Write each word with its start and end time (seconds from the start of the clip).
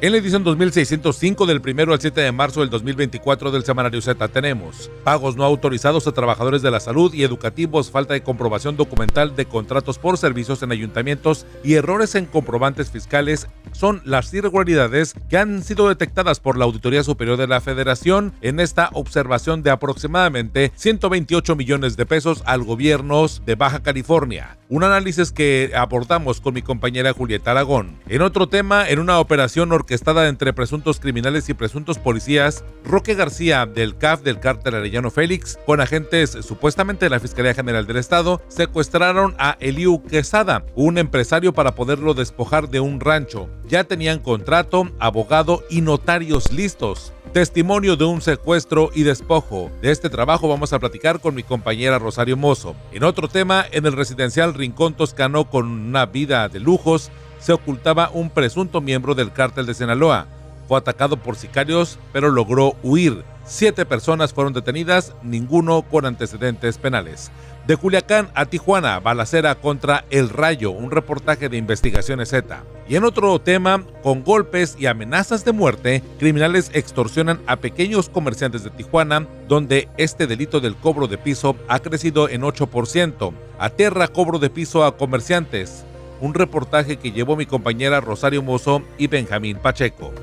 En 0.00 0.12
la 0.12 0.18
edición 0.18 0.44
2605 0.44 1.44
del 1.44 1.60
1 1.60 1.92
al 1.92 2.00
7 2.00 2.20
de 2.20 2.30
marzo 2.30 2.60
del 2.60 2.70
2024 2.70 3.50
del 3.50 3.64
Semanario 3.64 4.00
Z 4.00 4.28
tenemos 4.28 4.92
pagos 5.02 5.34
no 5.34 5.42
autorizados 5.42 6.06
a 6.06 6.12
trabajadores 6.12 6.62
de 6.62 6.70
la 6.70 6.78
salud 6.78 7.12
y 7.12 7.24
educativos, 7.24 7.90
falta 7.90 8.14
de 8.14 8.22
comprobación 8.22 8.76
documental 8.76 9.34
de 9.34 9.46
contratos 9.46 9.98
por 9.98 10.16
servicios 10.16 10.62
en 10.62 10.70
ayuntamientos 10.70 11.46
y 11.64 11.74
errores 11.74 12.14
en 12.14 12.26
comprobantes 12.26 12.92
fiscales 12.92 13.48
son 13.72 14.00
las 14.04 14.32
irregularidades 14.32 15.14
que 15.28 15.36
han 15.36 15.64
sido 15.64 15.88
detectadas 15.88 16.38
por 16.38 16.56
la 16.56 16.66
Auditoría 16.66 17.02
Superior 17.02 17.36
de 17.36 17.48
la 17.48 17.60
Federación 17.60 18.32
en 18.40 18.60
esta 18.60 18.90
observación 18.92 19.64
de 19.64 19.70
aproximadamente 19.70 20.70
128 20.76 21.56
millones 21.56 21.96
de 21.96 22.06
pesos 22.06 22.44
al 22.46 22.62
gobierno 22.62 23.26
de 23.44 23.54
Baja 23.56 23.82
California. 23.82 24.57
Un 24.70 24.84
análisis 24.84 25.32
que 25.32 25.72
abordamos 25.74 26.42
con 26.42 26.52
mi 26.52 26.60
compañera 26.60 27.14
Julieta 27.14 27.52
Aragón. 27.52 27.96
En 28.06 28.20
otro 28.20 28.50
tema, 28.50 28.86
en 28.86 28.98
una 28.98 29.18
operación 29.18 29.72
orquestada 29.72 30.28
entre 30.28 30.52
presuntos 30.52 31.00
criminales 31.00 31.48
y 31.48 31.54
presuntos 31.54 31.98
policías, 31.98 32.66
Roque 32.84 33.14
García 33.14 33.64
del 33.64 33.96
CAF 33.96 34.20
del 34.20 34.40
cártel 34.40 34.74
Arellano 34.74 35.10
Félix, 35.10 35.58
con 35.64 35.80
agentes 35.80 36.32
supuestamente 36.42 37.06
de 37.06 37.10
la 37.10 37.18
Fiscalía 37.18 37.54
General 37.54 37.86
del 37.86 37.96
Estado, 37.96 38.42
secuestraron 38.48 39.34
a 39.38 39.56
Eliu 39.58 40.02
Quesada, 40.02 40.66
un 40.74 40.98
empresario 40.98 41.54
para 41.54 41.74
poderlo 41.74 42.12
despojar 42.12 42.68
de 42.68 42.80
un 42.80 43.00
rancho. 43.00 43.48
Ya 43.66 43.84
tenían 43.84 44.18
contrato, 44.18 44.90
abogado 44.98 45.62
y 45.70 45.80
notarios 45.80 46.52
listos. 46.52 47.14
Testimonio 47.32 47.96
de 47.96 48.06
un 48.06 48.22
secuestro 48.22 48.90
y 48.94 49.02
despojo. 49.02 49.70
De 49.82 49.90
este 49.90 50.08
trabajo 50.08 50.48
vamos 50.48 50.72
a 50.72 50.78
platicar 50.78 51.20
con 51.20 51.34
mi 51.34 51.42
compañera 51.42 51.98
Rosario 51.98 52.38
Mozo. 52.38 52.74
En 52.90 53.04
otro 53.04 53.28
tema, 53.28 53.66
en 53.70 53.84
el 53.84 53.92
residencial 53.92 54.54
Rincón 54.54 54.94
Toscano 54.94 55.48
con 55.50 55.66
una 55.66 56.06
vida 56.06 56.48
de 56.48 56.58
lujos, 56.58 57.10
se 57.38 57.52
ocultaba 57.52 58.10
un 58.12 58.30
presunto 58.30 58.80
miembro 58.80 59.14
del 59.14 59.32
cártel 59.32 59.66
de 59.66 59.74
Sinaloa. 59.74 60.26
Fue 60.68 60.78
atacado 60.78 61.18
por 61.18 61.36
sicarios, 61.36 61.98
pero 62.12 62.30
logró 62.30 62.76
huir. 62.82 63.22
Siete 63.44 63.84
personas 63.84 64.32
fueron 64.32 64.54
detenidas, 64.54 65.14
ninguno 65.22 65.82
con 65.82 66.06
antecedentes 66.06 66.78
penales. 66.78 67.30
De 67.68 67.76
Culiacán 67.76 68.30
a 68.34 68.46
Tijuana, 68.46 68.98
balacera 68.98 69.54
contra 69.54 70.06
El 70.08 70.30
Rayo, 70.30 70.70
un 70.70 70.90
reportaje 70.90 71.50
de 71.50 71.58
investigaciones 71.58 72.30
Z. 72.30 72.64
Y 72.88 72.96
en 72.96 73.04
otro 73.04 73.38
tema, 73.42 73.84
con 74.02 74.24
golpes 74.24 74.74
y 74.78 74.86
amenazas 74.86 75.44
de 75.44 75.52
muerte, 75.52 76.02
criminales 76.18 76.70
extorsionan 76.72 77.42
a 77.46 77.56
pequeños 77.56 78.08
comerciantes 78.08 78.64
de 78.64 78.70
Tijuana, 78.70 79.28
donde 79.48 79.90
este 79.98 80.26
delito 80.26 80.60
del 80.60 80.76
cobro 80.76 81.08
de 81.08 81.18
piso 81.18 81.56
ha 81.68 81.78
crecido 81.80 82.30
en 82.30 82.40
8%. 82.40 83.34
Aterra 83.58 84.08
cobro 84.08 84.38
de 84.38 84.48
piso 84.48 84.82
a 84.82 84.96
comerciantes. 84.96 85.84
Un 86.22 86.32
reportaje 86.32 86.96
que 86.96 87.12
llevó 87.12 87.36
mi 87.36 87.44
compañera 87.44 88.00
Rosario 88.00 88.42
Mozo 88.42 88.80
y 88.96 89.08
Benjamín 89.08 89.58
Pacheco. 89.58 90.14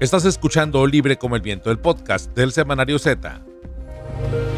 Estás 0.00 0.24
escuchando 0.24 0.86
Libre 0.86 1.18
como 1.18 1.36
el 1.36 1.42
Viento, 1.42 1.70
el 1.70 1.78
podcast 1.78 2.34
del 2.34 2.52
Semanario 2.52 2.98
Z. 2.98 3.45
嗯 4.18 4.55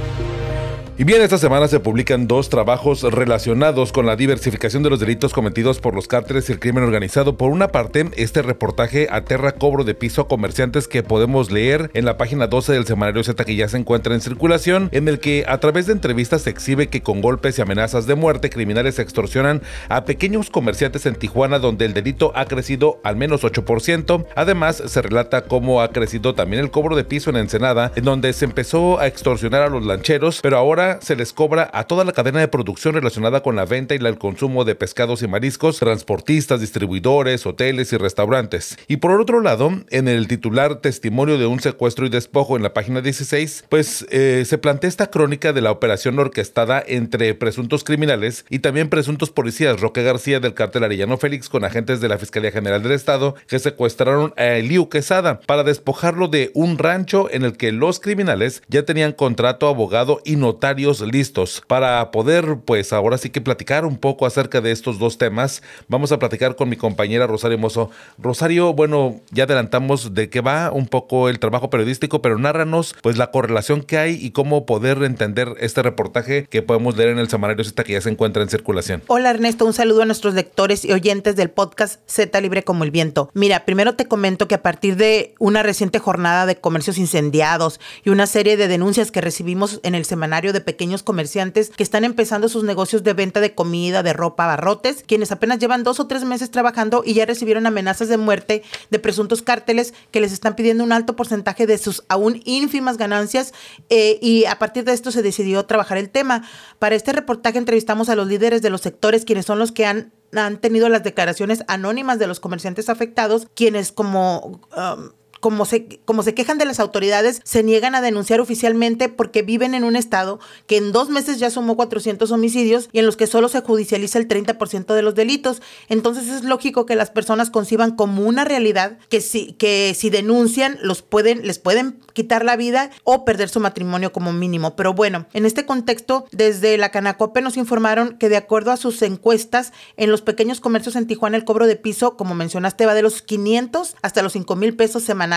Y 1.01 1.05
bien, 1.05 1.23
esta 1.23 1.39
semana 1.39 1.69
se 1.69 1.79
publican 1.79 2.27
dos 2.27 2.49
trabajos 2.49 3.03
relacionados 3.03 3.93
con 3.93 4.05
la 4.05 4.17
diversificación 4.17 4.83
de 4.83 4.91
los 4.91 4.99
delitos 4.99 5.33
cometidos 5.33 5.79
por 5.79 5.95
los 5.95 6.09
cárteles 6.09 6.49
y 6.49 6.53
el 6.53 6.59
crimen 6.59 6.83
organizado. 6.83 7.37
Por 7.37 7.53
una 7.53 7.69
parte, 7.69 8.11
este 8.17 8.43
reportaje 8.43 9.07
aterra 9.09 9.53
cobro 9.53 9.85
de 9.85 9.95
piso 9.95 10.23
a 10.23 10.27
comerciantes 10.27 10.89
que 10.89 11.05
podemos 11.05 11.53
leer 11.53 11.93
en 11.95 12.05
la 12.05 12.19
página 12.19 12.49
12 12.49 12.73
del 12.73 12.85
semanario 12.85 13.23
Z 13.23 13.45
que 13.45 13.55
ya 13.55 13.69
se 13.69 13.77
encuentra 13.77 14.13
en 14.13 14.21
circulación, 14.21 14.89
en 14.91 15.07
el 15.07 15.21
que 15.21 15.45
a 15.47 15.59
través 15.59 15.87
de 15.87 15.93
entrevistas 15.93 16.43
se 16.43 16.51
exhibe 16.51 16.89
que 16.89 17.01
con 17.01 17.21
golpes 17.21 17.57
y 17.57 17.63
amenazas 17.63 18.09
de 18.09 18.17
muerte 18.17 18.51
criminales 18.51 18.99
extorsionan 18.99 19.63
a 19.89 20.05
pequeños 20.05 20.51
comerciantes 20.51 21.07
en 21.07 21.15
Tijuana 21.15 21.61
donde 21.61 21.85
el 21.85 21.95
delito 21.95 22.33
ha 22.35 22.47
crecido 22.47 22.99
al 23.05 23.15
menos 23.15 23.45
8%. 23.45 24.27
Además, 24.35 24.83
se 24.85 25.01
relata 25.01 25.45
cómo 25.45 25.81
ha 25.81 25.93
crecido 25.93 26.35
también 26.35 26.61
el 26.61 26.73
cobro 26.73 26.97
de 26.97 27.05
piso 27.05 27.31
en 27.31 27.37
Ensenada, 27.37 27.93
en 27.95 28.03
donde 28.03 28.33
se 28.33 28.47
empezó 28.47 28.99
a 28.99 29.07
extorsionar 29.07 29.63
a 29.63 29.69
los 29.69 29.87
lancheros, 29.87 30.41
pero 30.43 30.57
ahora 30.57 30.88
se 31.01 31.17
les 31.17 31.33
cobra 31.33 31.71
a 31.73 31.85
toda 31.85 32.05
la 32.05 32.13
cadena 32.13 32.41
de 32.41 32.49
producción 32.49 32.95
relacionada 32.95 33.43
con 33.43 33.57
la 33.57 33.65
venta 33.65 33.95
y 33.95 33.99
el 33.99 34.19
consumo 34.19 34.65
de 34.65 34.75
pescados 34.75 35.23
y 35.23 35.29
mariscos, 35.29 35.79
transportistas, 35.79 36.61
distribuidores, 36.61 37.45
hoteles 37.47 37.93
y 37.93 37.97
restaurantes. 37.97 38.77
Y 38.89 38.97
por 38.99 39.21
otro 39.21 39.41
lado, 39.41 39.71
en 39.91 40.09
el 40.09 40.29
titular 40.29 40.77
Testimonio 40.77 41.39
de 41.39 41.47
un 41.47 41.61
secuestro 41.61 42.07
y 42.07 42.09
despojo 42.09 42.57
en 42.57 42.63
la 42.63 42.73
página 42.73 43.01
16, 43.01 43.65
pues 43.69 44.07
eh, 44.11 44.45
se 44.47 44.59
plantea 44.59 44.89
esta 44.89 45.11
crónica 45.11 45.53
de 45.53 45.61
la 45.61 45.71
operación 45.71 46.19
orquestada 46.19 46.83
entre 46.87 47.35
presuntos 47.35 47.85
criminales 47.85 48.45
y 48.49 48.61
también 48.61 48.89
presuntos 48.89 49.31
policías 49.31 49.81
Roque 49.81 50.03
García 50.03 50.41
del 50.41 50.55
cártel 50.55 50.85
Arellano 50.85 51.19
Félix 51.19 51.49
con 51.49 51.65
agentes 51.65 52.01
de 52.01 52.09
la 52.09 52.19
Fiscalía 52.19 52.51
General 52.51 52.83
del 52.83 52.93
Estado 52.93 53.35
que 53.47 53.59
secuestraron 53.59 54.33
a 54.37 54.47
Eliu 54.57 54.89
Quesada 54.89 55.41
para 55.41 55.65
despojarlo 55.65 56.29
de 56.29 56.51
un 56.55 56.79
rancho 56.79 57.29
en 57.31 57.45
el 57.45 57.57
que 57.57 57.73
los 57.73 58.01
criminales 58.01 58.63
ya 58.69 58.85
tenían 58.85 59.13
contrato, 59.13 59.69
abogado 59.69 60.21
y 60.25 60.37
notario 60.37 60.78
listos 60.79 61.63
para 61.67 62.13
poder, 62.13 62.59
pues 62.65 62.93
ahora 62.93 63.19
sí 63.19 63.31
que 63.31 63.41
platicar 63.41 63.85
un 63.85 63.97
poco 63.97 64.27
acerca 64.27 64.61
de 64.61 64.71
estos 64.71 64.99
dos 65.01 65.19
temas. 65.19 65.61
Vamos 65.89 66.13
a 66.13 66.21
platicar 66.21 66.55
con 66.55 66.69
mi 66.69 66.77
compañera 66.77 67.27
Rosario 67.27 67.59
Mozo. 67.59 67.91
Rosario, 68.17 68.73
bueno, 68.75 69.21
ya 69.33 69.45
adelantamos 69.45 70.15
de 70.15 70.31
qué 70.31 70.41
va 70.41 70.71
un 70.71 70.87
poco 70.87 71.29
el 71.29 71.41
trabajo 71.41 71.69
periodístico, 71.69 72.23
pero 72.23 72.39
nárranos 72.39 72.95
pues 73.03 73.19
la 73.19 73.33
correlación 73.33 73.83
que 73.83 73.99
hay 73.99 74.15
y 74.15 74.31
cómo 74.31 74.67
poder 74.67 75.03
entender 75.03 75.49
este 75.59 75.83
reportaje 75.83 76.47
que 76.49 76.63
podemos 76.63 76.97
leer 76.97 77.11
en 77.11 77.19
el 77.19 77.29
semanario 77.29 77.65
Z 77.65 77.83
que 77.83 77.95
ya 77.95 78.01
se 78.01 78.11
encuentra 78.11 78.43
en 78.43 78.49
circulación. 78.49 79.03
Hola 79.09 79.31
Ernesto, 79.31 79.67
un 79.67 79.73
saludo 79.73 80.03
a 80.03 80.07
nuestros 80.07 80.35
lectores 80.35 80.85
y 80.85 80.93
oyentes 80.93 81.35
del 81.35 81.51
podcast 81.51 82.01
Z 82.07 82.41
Libre 82.41 82.63
como 82.63 82.85
el 82.85 82.93
Viento. 82.93 83.31
Mira, 83.35 83.65
primero 83.65 83.97
te 83.97 84.07
comento 84.07 84.47
que 84.47 84.55
a 84.55 84.63
partir 84.63 84.95
de 84.95 85.35
una 85.41 85.65
reciente 85.65 85.99
jornada 85.99 86.47
de 86.47 86.57
comercios 86.57 86.99
incendiados 86.99 87.81
y 88.05 88.11
una 88.11 88.29
serie 88.29 88.57
de 88.57 88.69
denuncias 88.69 89.11
que 89.11 89.21
recibimos 89.21 89.81
en 89.83 89.97
el 89.97 90.05
semanario 90.05 90.53
de 90.53 90.68
pequeños 90.69 91.03
comerciantes 91.03 91.71
que 91.71 91.83
están 91.83 92.05
empezando 92.05 92.51
sus 92.51 92.63
negocios 92.63 93.03
de 93.03 93.15
venta 93.15 93.41
de 93.41 93.55
comida, 93.55 94.03
de 94.03 94.13
ropa, 94.13 94.47
barrotes, 94.47 95.03
quienes 95.03 95.33
apenas 95.33 95.61
llevan 95.61 95.83
dos 95.83 95.99
o 95.99 96.07
tres 96.07 96.27
meses 96.27 96.51
trabajando 96.51 97.03
y 97.07 97.15
ya 97.15 97.25
recibieron 97.25 97.67
amenazas 97.67 98.11
de 98.11 98.19
muerte 98.19 98.63
de 98.91 98.99
presuntos 98.99 99.41
cárteles 99.41 99.95
que 100.11 100.21
les 100.21 100.31
están 100.31 100.57
pidiendo 100.57 100.85
un 100.85 100.93
alto 100.93 101.17
porcentaje 101.17 101.67
de 101.67 101.79
sus 101.79 102.05
aún 102.11 102.43
ínfimas 102.45 102.99
ganancias 102.99 103.55
eh, 103.89 104.19
y 104.21 104.45
a 104.45 104.59
partir 104.59 104.85
de 104.85 104.93
esto 104.93 105.11
se 105.11 105.23
decidió 105.23 105.65
trabajar 105.65 105.97
el 105.97 106.11
tema. 106.11 106.47
Para 106.79 106.97
este 106.97 107.15
reportaje 107.15 107.57
entrevistamos 107.57 108.11
a 108.11 108.15
los 108.15 108.27
líderes 108.27 108.61
de 108.61 108.69
los 108.69 108.83
sectores, 108.83 109.25
quienes 109.25 109.47
son 109.47 109.59
los 109.59 109.73
que 109.73 109.87
han 109.87 110.13
han 110.37 110.59
tenido 110.59 110.91
las 110.91 111.03
declaraciones 111.03 111.65
anónimas 111.69 112.19
de 112.19 112.27
los 112.27 112.39
comerciantes 112.39 112.91
afectados, 112.91 113.49
quienes 113.55 113.93
como 113.93 114.61
um, 114.77 115.09
como 115.41 115.65
se, 115.65 116.01
como 116.05 116.23
se 116.23 116.35
quejan 116.35 116.59
de 116.59 116.65
las 116.65 116.81
autoridades, 116.81 117.41
se 117.45 117.63
niegan 117.63 117.95
a 117.95 118.01
denunciar 118.01 118.41
oficialmente 118.41 119.09
porque 119.09 119.43
viven 119.43 119.75
en 119.75 119.85
un 119.85 119.97
estado 119.97 120.41
que 120.67 120.77
en 120.77 120.93
dos 120.93 121.11
meses 121.11 121.39
ya 121.39 121.51
sumó 121.51 121.77
400 121.77 122.31
homicidios 122.31 122.89
y 122.93 122.99
en 122.99 123.07
los 123.07 123.17
que 123.17 123.27
solo 123.27 123.49
se 123.49 123.61
judicializa 123.61 124.19
el 124.19 124.29
30% 124.29 124.95
de 124.95 125.03
los 125.03 125.15
delitos. 125.15 125.63
Entonces 125.89 126.29
es 126.29 126.45
lógico 126.45 126.87
que 126.87 126.97
las 126.97 127.11
personas 127.11 127.51
conciban 127.51 127.97
como 127.97 128.23
una 128.23 128.45
realidad 128.45 128.99
que 129.09 129.21
si, 129.21 129.53
que 129.53 129.95
si 129.97 130.11
denuncian 130.11 130.79
los 130.83 131.03
pueden, 131.03 131.47
les 131.47 131.59
pueden 131.59 132.01
quitar 132.13 132.45
la 132.45 132.57
vida 132.57 132.91
o 133.05 133.25
perder 133.25 133.49
su 133.49 133.61
matrimonio 133.61 134.13
como 134.13 134.33
mínimo. 134.33 134.77
Pero 134.77 134.95
bueno, 134.95 135.27
en 135.33 135.47
este 135.47 135.67
contexto, 135.67 136.27
desde 136.33 136.77
la 136.79 136.91
Canacope 136.91 137.41
nos 137.43 137.57
informaron 137.57 138.19
que 138.19 138.29
de 138.29 138.37
acuerdo 138.37 138.73
a 138.73 138.77
sus 138.77 139.03
encuestas, 139.03 139.73
en 139.97 140.11
los 140.11 140.23
pequeños 140.23 140.61
comercios 140.61 140.97
en 140.97 141.07
Tijuana 141.07 141.37
el 141.37 141.45
cobro 141.45 141.67
de 141.67 141.77
piso, 141.77 142.17
como 142.17 142.35
mencionaste, 142.35 142.87
va 142.87 142.95
de 142.95 143.03
los 143.03 143.23
500 143.23 143.97
hasta 144.03 144.23
los 144.23 144.33
5 144.33 144.57
mil 144.57 144.75
pesos 144.75 145.03
semanales 145.03 145.28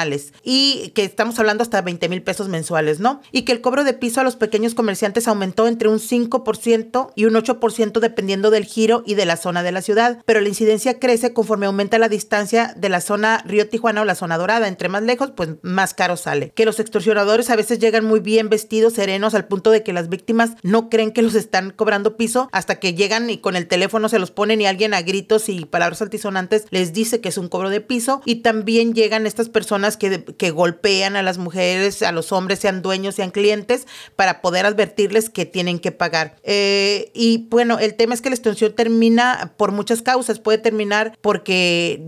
y 0.44 0.92
que 0.96 1.04
estamos 1.04 1.40
hablando 1.40 1.64
hasta 1.64 1.82
20 1.82 2.10
mil 2.10 2.22
pesos 2.22 2.50
mensuales, 2.50 3.00
¿no? 3.00 3.22
Y 3.32 3.44
que 3.44 3.52
el 3.52 3.62
cobro 3.62 3.84
de 3.84 3.94
piso 3.94 4.22
a 4.22 4.24
los 4.24 4.36
pequeños 4.36 4.76
comerciantes 4.76 5.28
aumentó 5.28 5.68
entre 5.68 5.90
un 5.90 6.00
5% 6.00 7.12
y 7.16 7.26
un 7.26 7.34
8% 7.34 8.00
dependiendo 8.00 8.50
del 8.50 8.66
giro 8.66 9.04
y 9.06 9.16
de 9.16 9.26
la 9.26 9.38
zona 9.38 9.64
de 9.64 9.72
la 9.72 9.82
ciudad, 9.82 10.22
pero 10.26 10.42
la 10.42 10.50
incidencia 10.50 11.00
crece 11.00 11.34
conforme 11.34 11.66
aumenta 11.66 11.98
la 11.98 12.10
distancia 12.10 12.74
de 12.78 12.90
la 12.90 13.02
zona 13.02 13.44
Río 13.46 13.68
Tijuana 13.70 14.02
o 14.02 14.06
la 14.06 14.16
zona 14.16 14.38
dorada. 14.38 14.68
Entre 14.68 14.90
más 14.90 15.04
lejos, 15.04 15.32
pues 15.36 15.50
más 15.62 15.94
caro 15.94 16.18
sale. 16.18 16.52
Que 16.56 16.66
los 16.66 16.80
extorsionadores 16.80 17.50
a 17.50 17.56
veces 17.56 17.80
llegan 17.80 18.06
muy 18.06 18.20
bien 18.20 18.50
vestidos, 18.50 18.94
serenos, 18.94 19.34
al 19.34 19.48
punto 19.48 19.72
de 19.72 19.84
que 19.84 19.94
las 19.94 20.10
víctimas 20.10 20.52
no 20.64 20.90
creen 20.90 21.12
que 21.12 21.22
los 21.22 21.36
están 21.36 21.72
cobrando 21.72 22.18
piso 22.18 22.50
hasta 22.52 22.80
que 22.80 22.94
llegan 22.94 23.30
y 23.30 23.40
con 23.40 23.56
el 23.56 23.68
teléfono 23.68 24.10
se 24.10 24.20
los 24.20 24.32
ponen 24.32 24.62
y 24.62 24.66
alguien 24.66 24.94
a 24.94 25.02
gritos 25.02 25.50
y 25.50 25.66
palabras 25.66 26.02
altisonantes 26.02 26.66
les 26.70 26.94
dice 26.94 27.22
que 27.22 27.30
es 27.30 27.38
un 27.38 27.50
cobro 27.50 27.70
de 27.70 27.82
piso. 27.82 28.22
Y 28.26 28.36
también 28.36 28.94
llegan 28.94 29.26
estas 29.26 29.50
personas 29.50 29.81
que, 29.98 30.52
golpean 30.52 31.16
a 31.16 31.22
las 31.22 31.38
mujeres, 31.38 32.02
a 32.02 32.12
los 32.12 32.32
hombres, 32.32 32.60
sean 32.60 32.82
dueños, 32.82 33.16
sean 33.16 33.32
clientes, 33.32 33.88
para 34.16 34.42
poder 34.42 34.66
advertirles 34.66 35.30
que 35.30 35.46
tienen 35.46 35.80
que 35.80 35.92
pagar. 35.92 36.36
Eh, 36.44 37.12
y 37.14 37.48
bueno, 37.50 37.80
el 37.80 37.96
tema 37.96 38.14
es 38.14 38.22
que 38.22 38.30
la 38.30 38.36
extorsión 38.36 38.74
termina 38.74 39.54
por 39.58 39.72
muchas 39.72 40.02
causas. 40.02 40.40
Puede 40.40 40.58
terminar 40.58 41.18
porque 41.22 42.04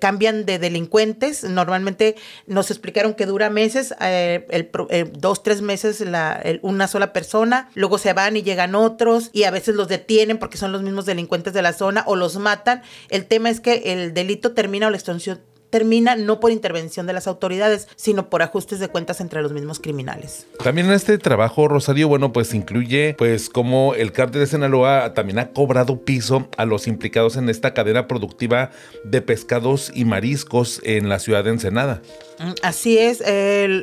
cambian 0.00 0.46
de 0.46 0.58
delincuentes. 0.58 1.44
Normalmente 1.44 2.16
nos 2.46 2.70
explicaron 2.70 3.14
que 3.14 3.26
dura 3.26 3.50
meses, 3.50 3.94
eh, 4.00 4.46
eh, 4.90 5.10
dos, 5.12 5.42
tres 5.42 5.62
meses 5.62 6.02
una 6.62 6.88
sola 6.88 7.12
persona. 7.12 7.70
Luego 7.74 7.98
se 7.98 8.12
van 8.12 8.36
y 8.36 8.42
llegan 8.42 8.74
otros 8.74 9.30
y 9.32 9.44
a 9.44 9.50
veces 9.50 9.74
los 9.74 9.88
detienen 9.88 10.38
porque 10.38 10.58
son 10.58 10.72
los 10.72 10.82
mismos 10.82 11.06
delincuentes 11.06 11.52
de 11.52 11.62
la 11.62 11.72
zona 11.72 12.04
o 12.06 12.16
los 12.16 12.36
matan. 12.36 12.82
El 13.08 13.26
tema 13.26 13.50
es 13.50 13.60
que 13.60 13.82
el 13.86 14.14
delito 14.14 14.52
termina 14.52 14.86
o 14.86 14.90
la 14.90 14.96
extorsión 14.96 15.40
termina 15.74 16.14
no 16.14 16.38
por 16.38 16.52
intervención 16.52 17.04
de 17.08 17.12
las 17.12 17.26
autoridades, 17.26 17.88
sino 17.96 18.30
por 18.30 18.42
ajustes 18.42 18.78
de 18.78 18.86
cuentas 18.86 19.20
entre 19.20 19.42
los 19.42 19.50
mismos 19.50 19.80
criminales. 19.80 20.46
También 20.62 20.86
en 20.86 20.92
este 20.92 21.18
trabajo, 21.18 21.66
Rosario, 21.66 22.06
bueno, 22.06 22.32
pues 22.32 22.54
incluye 22.54 23.16
pues 23.18 23.50
como 23.50 23.96
el 23.96 24.12
cártel 24.12 24.42
de 24.42 24.46
Sinaloa 24.46 25.14
también 25.14 25.40
ha 25.40 25.50
cobrado 25.50 26.04
piso 26.04 26.48
a 26.56 26.64
los 26.64 26.86
implicados 26.86 27.36
en 27.36 27.48
esta 27.48 27.74
cadena 27.74 28.06
productiva 28.06 28.70
de 29.02 29.20
pescados 29.20 29.90
y 29.92 30.04
mariscos 30.04 30.80
en 30.84 31.08
la 31.08 31.18
ciudad 31.18 31.42
de 31.42 31.50
Ensenada. 31.50 32.02
Mm, 32.38 32.52
así 32.62 32.98
es, 32.98 33.22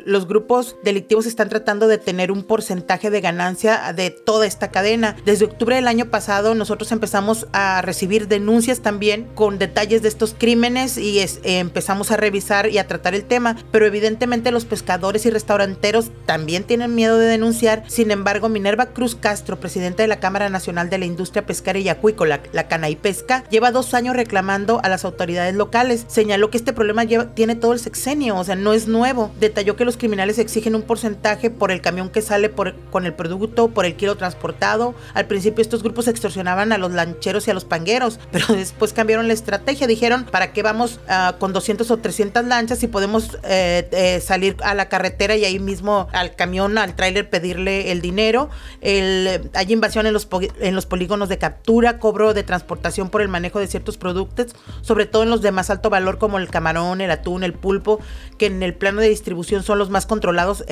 los 0.04 0.26
grupos 0.26 0.76
delictivos 0.84 1.26
están 1.26 1.48
tratando 1.48 1.88
de 1.88 1.98
tener 1.98 2.30
un 2.30 2.42
porcentaje 2.42 3.10
de 3.10 3.20
ganancia 3.20 3.92
de 3.94 4.10
toda 4.10 4.46
esta 4.46 4.70
cadena. 4.70 5.16
Desde 5.24 5.46
octubre 5.46 5.76
del 5.76 5.88
año 5.88 6.06
pasado 6.06 6.54
nosotros 6.54 6.92
empezamos 6.92 7.46
a 7.52 7.82
recibir 7.82 8.28
denuncias 8.28 8.80
también 8.80 9.28
con 9.34 9.58
detalles 9.58 10.02
de 10.02 10.08
estos 10.08 10.34
crímenes 10.36 10.98
y 10.98 11.24
empezamos 11.44 12.10
a 12.10 12.16
revisar 12.16 12.68
y 12.68 12.78
a 12.78 12.86
tratar 12.86 13.14
el 13.14 13.24
tema, 13.24 13.56
pero 13.70 13.86
evidentemente 13.86 14.50
los 14.50 14.64
pescadores 14.64 15.24
y 15.26 15.30
restauranteros 15.30 16.10
también 16.26 16.64
tienen 16.64 16.94
miedo 16.94 17.18
de 17.18 17.26
denunciar. 17.26 17.84
Sin 17.88 18.10
embargo, 18.10 18.48
Minerva 18.48 18.86
Cruz 18.86 19.14
Castro, 19.14 19.58
presidenta 19.58 20.02
de 20.02 20.08
la 20.08 20.20
Cámara 20.20 20.48
Nacional 20.48 20.90
de 20.90 20.98
la 20.98 21.06
Industria 21.06 21.46
Pesquera 21.46 21.78
y 21.78 21.88
Acuícola, 21.88 22.42
la 22.52 22.68
Cana 22.68 22.90
y 22.90 22.96
Pesca, 22.96 23.44
lleva 23.50 23.72
dos 23.72 23.94
años 23.94 24.16
reclamando 24.16 24.80
a 24.82 24.88
las 24.88 25.04
autoridades 25.04 25.54
locales. 25.54 26.04
Señaló 26.08 26.50
que 26.50 26.58
este 26.58 26.72
problema 26.72 27.06
tiene 27.34 27.54
todo 27.56 27.72
el 27.72 27.80
sexenio 27.80 28.41
o 28.42 28.44
sea, 28.44 28.56
no 28.56 28.72
es 28.72 28.88
nuevo. 28.88 29.30
Detalló 29.38 29.76
que 29.76 29.84
los 29.84 29.96
criminales 29.96 30.38
exigen 30.38 30.74
un 30.74 30.82
porcentaje 30.82 31.48
por 31.48 31.70
el 31.70 31.80
camión 31.80 32.10
que 32.10 32.22
sale 32.22 32.48
por, 32.48 32.74
con 32.90 33.06
el 33.06 33.14
producto, 33.14 33.68
por 33.68 33.86
el 33.86 33.94
kilo 33.94 34.16
transportado. 34.16 34.94
Al 35.14 35.26
principio 35.26 35.62
estos 35.62 35.82
grupos 35.82 36.08
extorsionaban 36.08 36.72
a 36.72 36.78
los 36.78 36.90
lancheros 36.92 37.46
y 37.46 37.52
a 37.52 37.54
los 37.54 37.64
pangueros, 37.64 38.18
pero 38.32 38.46
después 38.48 38.92
cambiaron 38.92 39.28
la 39.28 39.32
estrategia. 39.32 39.86
Dijeron, 39.86 40.24
¿para 40.24 40.52
qué 40.52 40.62
vamos 40.62 40.98
uh, 41.08 41.38
con 41.38 41.52
200 41.52 41.90
o 41.90 41.96
300 41.98 42.44
lanchas 42.44 42.80
si 42.80 42.88
podemos 42.88 43.38
eh, 43.44 43.88
eh, 43.92 44.20
salir 44.20 44.56
a 44.64 44.74
la 44.74 44.88
carretera 44.88 45.36
y 45.36 45.44
ahí 45.44 45.60
mismo 45.60 46.08
al 46.12 46.34
camión, 46.34 46.76
al 46.78 46.96
tráiler 46.96 47.30
pedirle 47.30 47.92
el 47.92 48.00
dinero? 48.00 48.50
Hay 48.82 49.72
invasión 49.72 50.06
en 50.06 50.12
los, 50.12 50.28
en 50.60 50.74
los 50.74 50.86
polígonos 50.86 51.28
de 51.28 51.38
captura, 51.38 52.00
cobro 52.00 52.34
de 52.34 52.42
transportación 52.42 53.08
por 53.08 53.22
el 53.22 53.28
manejo 53.28 53.60
de 53.60 53.68
ciertos 53.68 53.96
productos, 53.98 54.46
sobre 54.80 55.06
todo 55.06 55.22
en 55.22 55.30
los 55.30 55.42
de 55.42 55.52
más 55.52 55.70
alto 55.70 55.90
valor 55.90 56.18
como 56.18 56.38
el 56.38 56.48
camarón, 56.48 57.00
el 57.00 57.10
atún, 57.12 57.44
el 57.44 57.52
pulpo, 57.52 58.00
que 58.42 58.46
en 58.46 58.60
el 58.64 58.74
plano 58.74 59.00
de 59.00 59.08
distribución 59.08 59.62
son 59.62 59.78
los 59.78 59.88
más 59.88 60.04
controlados 60.04 60.64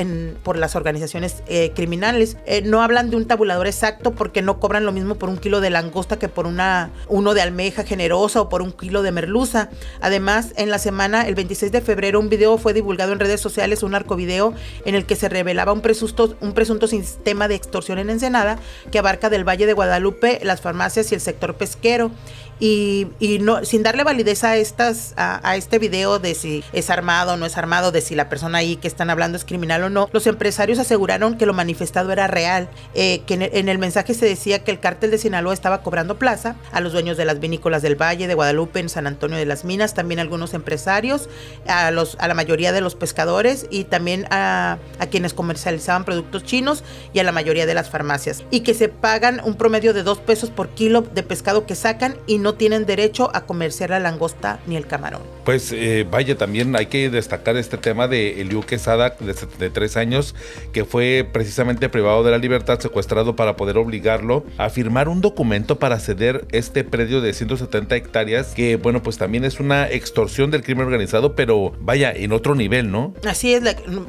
por 0.43 0.57
las 0.57 0.75
organizaciones 0.75 1.45
eh, 1.47 1.71
criminales. 1.73 2.37
Eh, 2.45 2.63
no 2.63 2.83
hablan 2.83 3.11
de 3.11 3.17
un 3.17 3.29
tabulador 3.29 3.69
exacto 3.69 4.11
porque 4.11 4.43
no 4.43 4.59
cobran 4.59 4.85
lo 4.85 4.91
mismo 4.91 5.15
por 5.15 5.29
un 5.29 5.39
kilo 5.39 5.61
de 5.61 5.71
langosta 5.71 6.19
que 6.19 6.29
por 6.29 6.49
una, 6.49 6.91
uno 7.07 7.33
de 7.33 7.43
almeja 7.43 7.85
generosa 7.85 8.41
o 8.41 8.49
por 8.49 8.61
un 8.61 8.73
kilo 8.73 9.05
de 9.05 9.13
merluza. 9.13 9.69
Además, 10.01 10.53
en 10.57 10.69
la 10.69 10.81
semana, 10.81 11.29
el 11.29 11.37
26 11.37 11.71
de 11.71 11.81
febrero, 11.81 12.19
un 12.19 12.29
video 12.29 12.59
fue 12.59 12.75
divulgado 12.75 13.13
en 13.13 13.21
redes 13.21 13.41
sociales, 13.41 13.85
un 13.85 13.95
arcovideo 13.95 14.53
en 14.85 14.97
el 14.97 15.07
que 15.07 15.15
se 15.15 15.29
revelaba 15.29 15.73
un 15.73 15.81
presunto, 15.81 16.35
un 16.41 16.55
presunto 16.55 16.89
sistema 16.89 17.47
de 17.47 17.55
extorsión 17.55 18.01
en 18.01 18.11
Ensenada 18.11 18.59
que 18.91 18.99
abarca 18.99 19.31
del 19.31 19.49
Valle 19.49 19.67
de 19.67 19.75
Guadalupe, 19.75 20.41
las 20.43 20.61
farmacias 20.61 21.13
y 21.13 21.15
el 21.15 21.21
sector 21.21 21.55
pesquero 21.55 22.11
y, 22.61 23.39
no, 23.41 23.65
sin 23.65 23.83
darle 23.83 24.05
validez 24.05 24.45
a, 24.45 24.53
a, 25.17 25.57
este 25.57 25.79
video 25.79 26.19
de 26.19 26.35
si 26.35 26.63
es 26.75 26.91
armado 26.91 27.33
o 27.33 27.37
no 27.39 27.47
es 27.47 27.57
armado, 27.57 27.60
de 27.61 28.01
si 28.01 28.15
la 28.15 28.29
persona 28.29 28.59
ahí 28.59 28.77
que 28.77 28.89
están 28.89 29.11
hablando 29.11 29.37
es 29.37 29.45
criminal 29.45 29.83
o 29.83 29.91
no, 29.91 30.09
los 30.13 30.27
empresarios 30.27 30.79
aseguraron 30.79 31.37
que 31.37 31.45
lo 31.45 31.53
manifestado 31.53 32.11
era 32.11 32.27
real, 32.27 32.71
eh, 32.95 33.21
que 33.27 33.35
en 33.35 33.69
el, 33.69 33.79
mensaje 33.79 34.15
se 34.15 34.25
decía 34.25 34.65
que 34.65 34.71
el 34.71 34.81
cártel 34.81 35.11
de 35.11 35.19
Sinaloa 35.19 35.53
estaba 35.53 35.83
cobrando 35.83 36.19
plaza 36.19 36.57
a 36.73 36.81
los 36.81 36.93
dueños 36.93 37.19
de 37.19 37.27
las 37.27 37.39
vinícolas 37.39 37.83
del 37.83 38.01
Valle, 38.01 38.27
de 38.27 38.35
Guadalupe, 38.35 38.81
en 38.81 38.89
San 38.89 39.07
Antonio 39.07 39.37
de 39.37 39.45
las 39.45 39.65
Minas, 39.65 39.93
también 39.93 40.21
algunos 40.21 40.55
empresarios, 40.55 41.29
a, 41.67 41.91
los, 41.91 42.17
a 42.19 42.29
la 42.29 42.35
mayoría 42.35 42.73
de 42.73 42.81
los 42.81 42.95
pescadores 42.95 43.67
y 43.71 43.85
también 43.85 44.27
a, 44.31 44.79
a 44.99 45.07
quienes 45.07 45.35
comercializaban 45.35 46.05
productos 46.05 46.45
chinos 46.45 46.83
y 47.13 47.19
a 47.19 47.25
la 47.25 47.33
mayoría 47.33 47.67
de 47.67 47.75
las 47.75 47.91
farmacias. 47.91 48.43
Y 48.51 48.61
que 48.61 48.73
se 48.73 48.89
pagan 48.89 49.41
un 49.45 49.55
promedio 49.55 49.93
de 49.93 50.03
dos 50.03 50.19
pesos 50.19 50.49
por 50.49 50.71
kilo 50.71 51.03
de 51.03 51.23
pescado 51.23 51.67
que 51.67 51.75
sacan 51.75 52.17
y 52.27 52.39
no 52.39 52.55
tienen 52.55 52.87
derecho 52.87 53.31
a 53.35 53.45
comerciar 53.45 53.91
la 53.91 54.01
langosta 54.01 54.61
ni 54.67 54.77
el 54.77 54.87
camarón. 54.87 55.23
Pues 55.45 55.73
eh, 55.73 56.07
vaya, 56.11 56.37
también 56.37 56.75
hay 56.77 56.87
que 56.87 57.11
destacar 57.11 57.40
este 57.47 57.79
tema 57.79 58.07
de 58.07 58.41
Eliu 58.41 58.63
Quesada, 58.63 59.17
de 59.19 59.35
73 59.35 59.97
años, 59.97 60.35
que 60.73 60.85
fue 60.85 61.29
precisamente 61.31 61.89
privado 61.89 62.23
de 62.23 62.31
la 62.31 62.39
libertad, 62.39 62.79
secuestrado 62.79 63.35
para 63.35 63.57
poder 63.57 63.79
obligarlo 63.79 64.45
a 64.59 64.71
firmar 64.71 65.09
un 65.09 65.21
documento 65.21 65.79
para 65.79 65.99
ceder 65.99 66.47
este 66.53 66.85
predio 66.85 67.21
de 67.21 67.33
170 67.33 67.97
hectáreas, 67.97 68.55
que 68.55 68.77
bueno, 68.77 69.03
pues 69.03 69.19
también 69.19 69.45
es 69.45 69.59
una 69.59 69.89
extorsión 69.91 70.51
del 70.51 70.63
crimen 70.63 70.87
organizado, 70.87 71.35
pero 71.35 71.73
vaya, 71.81 72.13
en 72.13 72.33
otro 72.33 72.55
nivel, 72.55 72.91
¿no? 72.91 73.15
Así 73.27 73.55
es, 73.55 73.63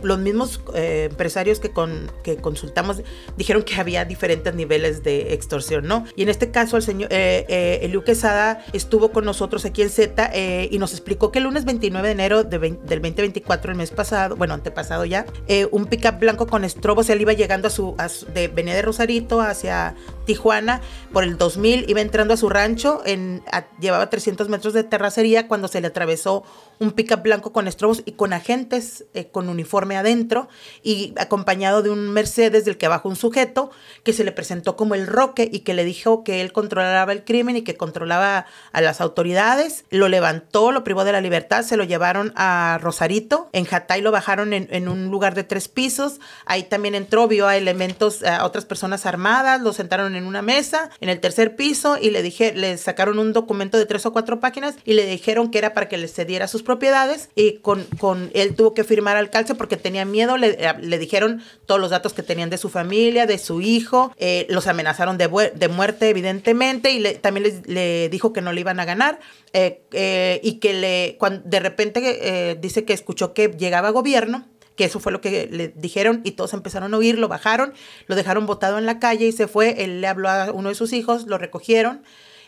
los 0.04 0.20
mismos 0.20 0.62
eh, 0.76 1.08
empresarios 1.10 1.60
que, 1.60 1.70
con, 1.70 2.12
que 2.24 2.38
consultamos 2.38 3.02
dijeron 3.38 3.64
que 3.64 3.76
había 3.76 4.06
diferentes 4.06 4.54
niveles 4.54 5.04
de 5.04 5.34
extorsión, 5.34 5.88
¿no? 5.88 6.06
Y 6.16 6.24
en 6.24 6.30
este 6.30 6.52
caso 6.52 6.78
el 6.78 6.84
señor 6.84 7.10
eh, 7.12 7.46
eh 7.48 7.80
Eliu 7.84 8.04
Quesada 8.04 8.64
estuvo 8.74 9.12
con 9.12 9.26
nosotros 9.26 9.66
aquí 9.66 9.82
en 9.82 9.90
Z 9.90 10.32
eh, 10.34 10.70
y 10.72 10.78
nos 10.78 10.92
explicó 10.92 11.32
que 11.32 11.40
el 11.40 11.46
lunes 11.46 11.66
29 11.66 12.08
de 12.08 12.12
enero 12.12 12.44
del 12.44 13.00
2024, 13.22 13.72
el 13.72 13.78
mes 13.78 13.92
pasado, 13.92 14.36
bueno, 14.36 14.54
antepasado 14.54 15.06
ya, 15.06 15.26
eh, 15.48 15.68
un 15.72 15.86
pickup 15.86 16.20
blanco 16.20 16.48
con 16.48 16.64
estrobos, 16.64 17.10
él 17.10 17.22
iba 17.22 17.34
llegando 17.34 17.68
a 17.68 17.72
su, 17.72 17.96
de, 18.34 18.48
venía 18.48 18.74
de 18.74 18.82
Rosarito 18.82 19.42
hacia 19.42 19.96
Tijuana 20.32 20.80
por 21.12 21.26
el 21.26 21.38
2000, 21.38 21.90
iba 21.90 22.00
entrando 22.00 22.34
a 22.34 22.38
su 22.38 22.48
rancho, 22.48 23.02
en, 23.06 23.44
llevaba 23.82 24.10
300 24.10 24.48
metros 24.48 24.74
de 24.74 24.86
terracería 24.86 25.50
cuando 25.50 25.68
se 25.68 25.82
le 25.82 25.88
atravesó 25.88 26.46
un 26.80 26.94
pickup 26.94 27.22
blanco 27.22 27.52
con 27.52 27.68
estrobos 27.68 28.02
y 28.06 28.14
con 28.14 28.34
agentes 28.34 29.06
eh, 29.14 29.28
con 29.28 29.50
uniforme 29.50 29.98
adentro 29.98 30.50
y 30.82 31.14
acompañado 31.18 31.84
de 31.84 31.90
un 31.90 32.10
Mercedes 32.10 32.66
del 32.66 32.78
que 32.78 32.88
abajo 32.88 33.08
un 33.08 33.16
sujeto 33.16 33.72
que 34.04 34.14
se 34.14 34.24
le 34.24 34.32
presentó 34.32 34.76
como 34.76 34.96
el 34.96 35.06
Roque 35.06 35.50
y 35.52 35.60
que 35.60 35.74
le 35.74 35.84
dijo 35.84 36.24
que 36.24 36.42
él 36.42 36.52
controlaba 36.54 37.12
el 37.12 37.24
crimen 37.24 37.58
y 37.58 37.62
que 37.62 37.76
controlaba 37.76 38.46
a 38.72 38.82
las 38.82 39.02
autoridades. 39.02 39.86
Lo 39.90 40.08
levantó, 40.08 40.72
lo 40.72 40.84
privó 40.84 41.04
de 41.04 41.12
la 41.12 41.22
libertad, 41.22 41.64
se 41.64 41.78
lo 41.78 41.84
llevaron 41.84 42.34
a 42.36 42.80
Rosarito. 42.82 43.50
En 43.54 43.66
Jatay 43.66 44.02
lo 44.02 44.12
bajaron 44.12 44.54
en, 44.54 44.88
un 44.88 45.12
lugar 45.12 45.36
de 45.36 45.44
tres 45.44 45.68
pisos. 45.68 46.20
Ahí 46.46 46.64
también 46.64 46.96
entró, 46.96 47.28
vio 47.28 47.48
a 47.48 47.58
elementos, 47.58 48.24
a 48.24 48.46
otras 48.46 48.66
personas 48.66 49.06
armadas, 49.06 49.62
lo 49.62 49.74
sentaron 49.74 50.16
en 50.16 50.21
una 50.26 50.42
mesa 50.42 50.90
en 51.00 51.10
el 51.10 51.20
tercer 51.20 51.56
piso 51.56 51.98
y 52.02 52.12
le 52.12 52.22
dije, 52.22 52.54
le 52.54 52.78
sacaron 52.78 53.20
un 53.20 53.34
documento 53.34 53.78
de 53.78 53.86
tres 53.86 54.06
o 54.06 54.14
cuatro 54.14 54.40
páginas 54.40 54.76
y 54.86 54.94
le 54.94 55.06
dijeron 55.06 55.52
que 55.52 55.58
era 55.58 55.74
para 55.74 55.88
que 55.90 55.98
le 55.98 56.08
cediera 56.08 56.48
sus 56.48 56.64
propiedades 56.64 57.30
y 57.36 57.54
con, 57.60 57.84
con 58.00 58.32
él 58.34 58.56
tuvo 58.56 58.74
que 58.74 58.84
firmar 58.84 59.18
al 59.18 59.30
calce 59.30 59.56
porque 59.56 59.78
tenía 59.78 60.06
miedo, 60.06 60.38
le, 60.38 60.58
le, 60.82 60.98
dijeron 60.98 61.42
todos 61.66 61.80
los 61.80 61.90
datos 61.90 62.14
que 62.14 62.24
tenían 62.24 62.50
de 62.50 62.58
su 62.58 62.70
familia, 62.70 63.26
de 63.26 63.38
su 63.38 63.62
hijo, 63.62 64.14
eh, 64.18 64.46
los 64.50 64.68
amenazaron 64.68 65.18
de, 65.18 65.52
de, 65.56 65.68
muerte 65.68 66.10
evidentemente 66.10 66.92
y 66.92 67.00
le, 67.00 67.16
también 67.16 67.64
le 67.66 68.10
dijo 68.10 68.34
que 68.34 68.42
no 68.42 68.52
le 68.52 68.62
iban 68.62 68.80
a 68.80 68.86
ganar 68.86 69.20
eh, 69.54 69.82
eh, 69.92 70.40
y 70.44 70.60
que 70.60 70.74
le, 70.74 71.16
cuando, 71.18 71.42
de 71.46 71.60
repente 71.60 72.58
dice 72.62 72.86
que 72.86 72.94
escuchó 72.94 73.34
que 73.34 73.50
llegaba 73.50 73.90
gobierno 73.90 74.48
que 74.76 74.86
eso 74.86 75.00
fue 75.00 75.12
lo 75.12 75.22
que 75.22 75.48
le 75.52 75.70
dijeron 75.70 76.22
y 76.24 76.32
todos 76.32 76.54
empezaron 76.54 76.94
a 76.94 76.98
oír, 76.98 77.18
lo 77.18 77.28
bajaron, 77.28 77.74
lo 78.08 78.16
dejaron 78.16 78.46
botado 78.46 78.78
en 78.78 78.86
la 78.86 79.00
calle 79.00 79.28
y 79.28 79.32
se 79.32 79.48
fue, 79.48 79.84
él 79.84 80.02
le 80.02 80.08
habló 80.08 80.30
a 80.30 80.52
uno 80.52 80.70
de 80.70 80.76
sus 80.76 80.94
hijos, 80.94 81.28
lo 81.28 81.38
recogieron 81.38 82.04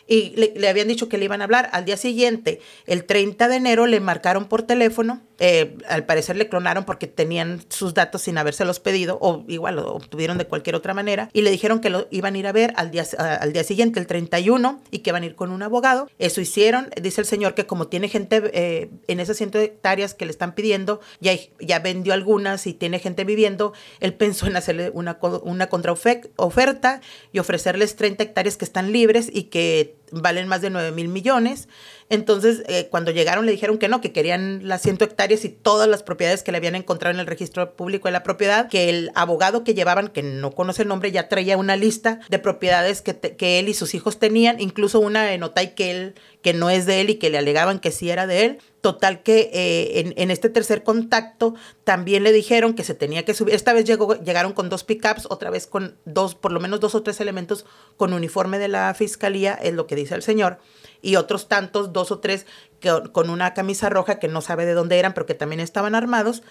y 0.06 0.34
le, 0.36 0.68
habían 0.68 0.88
dicho 0.88 1.08
que 1.08 1.18
le 1.18 1.24
iban 1.24 1.40
a 1.40 1.44
hablar. 1.44 1.70
Al 1.72 1.84
día 1.84 1.96
siguiente, 1.96 2.60
el 2.86 3.04
30 3.04 3.48
de 3.48 3.56
enero, 3.56 3.86
le 3.86 4.00
marcaron 4.00 4.46
por 4.46 4.62
teléfono 4.62 5.22
Eh, 5.38 5.76
al 5.88 6.06
parecer 6.06 6.36
le 6.36 6.48
clonaron 6.48 6.84
porque 6.84 7.06
tenían 7.06 7.60
sus 7.68 7.94
datos 7.94 8.22
sin 8.22 8.38
habérselos 8.38 8.80
pedido 8.80 9.18
o 9.20 9.44
igual 9.48 9.76
lo 9.76 9.94
obtuvieron 9.94 10.38
de 10.38 10.46
cualquier 10.46 10.76
otra 10.76 10.94
manera 10.94 11.28
y 11.32 11.42
le 11.42 11.50
dijeron 11.50 11.80
que 11.80 11.90
lo 11.90 12.06
iban 12.10 12.34
a 12.34 12.38
ir 12.38 12.46
a 12.46 12.52
ver 12.52 12.72
al 12.76 12.90
día, 12.90 13.04
al 13.18 13.52
día 13.52 13.64
siguiente, 13.64 13.98
el 13.98 14.06
31, 14.06 14.80
y 14.90 15.00
que 15.00 15.12
van 15.12 15.22
a 15.22 15.26
ir 15.26 15.34
con 15.34 15.50
un 15.50 15.62
abogado. 15.62 16.08
Eso 16.18 16.40
hicieron. 16.40 16.90
Dice 17.00 17.20
el 17.20 17.26
señor 17.26 17.54
que 17.54 17.66
como 17.66 17.88
tiene 17.88 18.08
gente 18.08 18.42
eh, 18.52 18.90
en 19.08 19.20
esas 19.20 19.36
100 19.36 19.50
hectáreas 19.54 20.14
que 20.14 20.24
le 20.24 20.30
están 20.30 20.54
pidiendo, 20.54 21.00
ya, 21.20 21.32
ya 21.60 21.78
vendió 21.78 22.12
algunas 22.12 22.66
y 22.66 22.74
tiene 22.74 22.98
gente 22.98 23.24
viviendo, 23.24 23.72
él 24.00 24.14
pensó 24.14 24.46
en 24.46 24.56
hacerle 24.56 24.90
una, 24.94 25.18
una 25.42 25.68
contraoferta 25.68 27.00
y 27.32 27.38
ofrecerles 27.38 27.96
30 27.96 28.22
hectáreas 28.24 28.56
que 28.56 28.64
están 28.64 28.92
libres 28.92 29.30
y 29.32 29.44
que 29.44 29.96
valen 30.10 30.48
más 30.48 30.60
de 30.60 30.70
9 30.70 30.92
mil 30.92 31.08
millones. 31.08 31.68
Entonces, 32.10 32.62
eh, 32.68 32.88
cuando 32.90 33.10
llegaron 33.10 33.46
le 33.46 33.52
dijeron 33.52 33.78
que 33.78 33.88
no, 33.88 34.00
que 34.00 34.12
querían 34.12 34.68
las 34.68 34.82
100 34.82 34.98
hectáreas 35.00 35.44
y 35.44 35.48
todas 35.48 35.88
las 35.88 36.02
propiedades 36.02 36.42
que 36.42 36.52
le 36.52 36.58
habían 36.58 36.74
encontrado 36.74 37.14
en 37.14 37.20
el 37.20 37.26
registro 37.26 37.74
público 37.74 38.08
de 38.08 38.12
la 38.12 38.22
propiedad, 38.22 38.68
que 38.68 38.90
el 38.90 39.10
abogado 39.14 39.64
que 39.64 39.74
llevaban, 39.74 40.08
que 40.08 40.22
no 40.22 40.52
conoce 40.52 40.82
el 40.82 40.88
nombre, 40.88 41.12
ya 41.12 41.28
traía 41.28 41.56
una 41.56 41.76
lista 41.76 42.20
de 42.28 42.38
propiedades 42.38 43.02
que, 43.02 43.18
que 43.18 43.58
él 43.58 43.68
y 43.68 43.74
sus 43.74 43.94
hijos 43.94 44.18
tenían, 44.18 44.60
incluso 44.60 45.00
una 45.00 45.32
en 45.32 45.42
Otay 45.42 45.74
que 45.74 45.90
él, 45.90 46.14
que 46.42 46.52
no 46.52 46.70
es 46.70 46.86
de 46.86 47.00
él 47.00 47.10
y 47.10 47.14
que 47.16 47.30
le 47.30 47.38
alegaban 47.38 47.78
que 47.78 47.90
sí 47.90 48.10
era 48.10 48.26
de 48.26 48.44
él. 48.44 48.58
Total 48.84 49.22
que 49.22 49.48
eh, 49.54 50.12
en, 50.14 50.30
este 50.30 50.50
tercer 50.50 50.82
contacto 50.82 51.54
también 51.84 52.22
le 52.22 52.32
dijeron 52.32 52.74
que 52.74 52.84
se 52.84 52.92
tenía 52.92 53.24
que 53.24 53.32
subir. 53.32 53.54
Esta 53.54 53.72
vez 53.72 53.86
llegó, 53.86 54.14
llegaron 54.16 54.52
con 54.52 54.68
dos 54.68 54.84
pickups, 54.84 55.26
otra 55.30 55.48
vez 55.48 55.66
con 55.66 55.96
dos, 56.04 56.34
por 56.34 56.52
lo 56.52 56.60
menos 56.60 56.80
dos 56.80 56.94
o 56.94 57.02
tres 57.02 57.18
elementos 57.22 57.64
con 57.96 58.12
uniforme 58.12 58.58
de 58.58 58.68
la 58.68 58.92
fiscalía, 58.92 59.54
es 59.54 59.72
lo 59.72 59.86
que 59.86 59.96
dice 59.96 60.14
el 60.14 60.22
señor, 60.22 60.58
y 61.00 61.16
otros 61.16 61.48
tantos, 61.48 61.94
dos 61.94 62.10
o 62.10 62.18
tres, 62.18 62.44
que, 62.78 62.92
con 63.12 63.30
una 63.30 63.54
camisa 63.54 63.88
roja 63.88 64.18
que 64.18 64.28
no 64.28 64.42
sabe 64.42 64.66
de 64.66 64.74
dónde 64.74 64.98
eran, 64.98 65.14
pero 65.14 65.24
que 65.24 65.32
también 65.32 65.60
estaban 65.60 65.94
armados. 65.94 66.42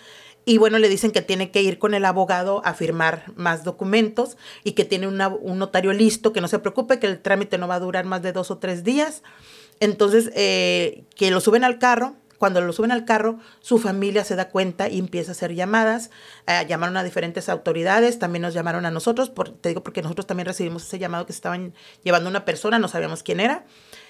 Y 0.43 0.57
bueno, 0.57 0.79
le 0.79 0.89
dicen 0.89 1.11
que 1.11 1.21
tiene 1.21 1.51
que 1.51 1.61
ir 1.61 1.77
con 1.77 1.93
el 1.93 2.03
abogado 2.03 2.63
a 2.65 2.73
firmar 2.73 3.25
más 3.35 3.63
documentos 3.63 4.37
y 4.63 4.71
que 4.71 4.85
tiene 4.85 5.07
un 5.07 5.59
notario 5.59 5.93
listo, 5.93 6.33
que 6.33 6.41
no 6.41 6.47
se 6.47 6.57
preocupe, 6.57 6.97
que 6.97 7.05
el 7.05 7.21
trámite 7.21 7.59
no 7.59 7.67
va 7.67 7.75
a 7.75 7.79
durar 7.79 8.05
más 8.05 8.23
de 8.23 8.33
dos 8.33 8.49
o 8.49 8.57
tres 8.57 8.83
días. 8.83 9.21
Entonces, 9.79 10.31
eh, 10.35 11.03
que 11.15 11.29
lo 11.29 11.41
suben 11.41 11.63
al 11.63 11.77
carro 11.77 12.15
cuando 12.43 12.59
lo 12.59 12.73
suben 12.73 12.91
al 12.91 13.05
carro, 13.05 13.39
su 13.61 13.77
familia 13.77 14.25
se 14.25 14.35
da 14.35 14.49
cuenta 14.49 14.89
y 14.89 14.99
empieza 14.99 15.31
a 15.31 15.33
hacer 15.33 15.55
llamadas. 15.55 16.09
Eh, 16.45 16.65
llamaron 16.67 16.97
a 16.97 17.03
diferentes 17.05 17.47
autoridades, 17.47 18.19
también 18.19 18.41
nos 18.41 18.53
llamaron 18.53 18.85
a 18.85 18.91
nosotros, 18.91 19.31
te 19.61 19.69
digo 19.69 19.81
porque 19.81 20.01
nosotros 20.01 20.27
también 20.27 20.47
recibimos 20.47 20.83
ese 20.83 20.99
llamado 20.99 21.25
que 21.25 21.31
estaban 21.31 21.73
llevando 22.03 22.29
una 22.29 22.43
persona, 22.43 22.79
no 22.79 22.89
sabíamos 22.89 23.23
quién 23.23 23.39
era. 23.39 23.63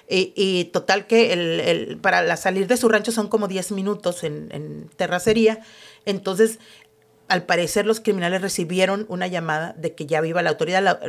Y, 0.10 0.63
total 0.74 1.06
que 1.06 2.00
para 2.02 2.36
salir 2.36 2.66
de 2.66 2.75
su 2.75 2.90
rancho 2.90 3.12
son 3.12 3.28
como 3.28 3.48
10 3.48 3.72
minutos 3.72 4.24
en, 4.24 4.90
terracería. 4.96 5.60
Entonces, 6.06 6.58
al 7.28 7.44
parecer 7.44 7.86
los 7.86 8.00
criminales 8.00 8.42
recibieron 8.42 9.06
una 9.10 9.28
llamada 9.28 9.74
de 9.78 9.94
que 9.94 10.08
ya 10.08 10.22
viva 10.22 10.42
la 10.42 10.50
autoridad, 10.50 10.82
la, 10.82 11.00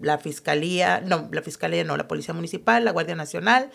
la, 0.00 0.18
fiscalía, 0.18 1.00
no, 1.00 1.28
la 1.32 1.42
fiscalía 1.42 1.82
no, 1.82 1.96
la 1.96 2.06
policía 2.06 2.34
municipal, 2.34 2.84
la 2.84 2.92
Guardia 2.92 3.16
Nacional 3.16 3.72